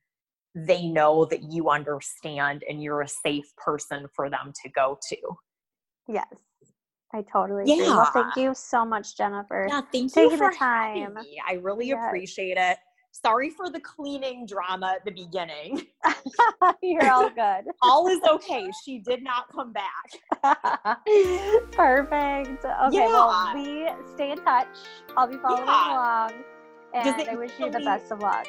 they 0.54 0.86
know 0.86 1.24
that 1.26 1.50
you 1.50 1.70
understand 1.70 2.64
and 2.68 2.82
you're 2.82 3.02
a 3.02 3.08
safe 3.08 3.54
person 3.56 4.06
for 4.14 4.30
them 4.30 4.52
to 4.62 4.70
go 4.70 4.98
to. 5.08 5.16
Yes. 6.08 6.26
I 7.12 7.22
totally 7.22 7.62
yeah. 7.66 7.74
agree. 7.74 7.86
Well, 7.86 8.10
thank 8.12 8.36
you 8.36 8.54
so 8.54 8.84
much, 8.84 9.16
Jennifer. 9.16 9.66
Yeah, 9.68 9.82
thank 9.92 10.16
you 10.16 10.30
for 10.36 10.50
the 10.50 10.56
time. 10.56 11.14
Me. 11.14 11.40
I 11.48 11.54
really 11.54 11.92
appreciate 11.92 12.56
it. 12.56 12.78
Sorry 13.22 13.48
for 13.48 13.70
the 13.70 13.78
cleaning 13.78 14.44
drama 14.44 14.96
at 14.96 15.04
the 15.04 15.12
beginning. 15.12 15.86
You're 16.82 17.08
all 17.10 17.30
good. 17.30 17.72
all 17.82 18.08
is 18.08 18.20
okay. 18.28 18.68
She 18.84 18.98
did 18.98 19.22
not 19.22 19.48
come 19.52 19.72
back. 19.72 20.10
Perfect. 21.72 22.64
Okay, 22.64 22.96
yeah. 22.96 23.06
well, 23.06 23.54
we 23.54 23.88
stay 24.14 24.32
in 24.32 24.38
touch. 24.38 24.66
I'll 25.16 25.28
be 25.28 25.36
following 25.36 25.64
yeah. 25.64 25.92
along. 25.92 26.32
And 26.92 27.28
I 27.28 27.36
wish 27.36 27.52
you 27.60 27.70
the 27.70 27.80
best 27.80 28.10
of 28.10 28.18
luck. 28.18 28.48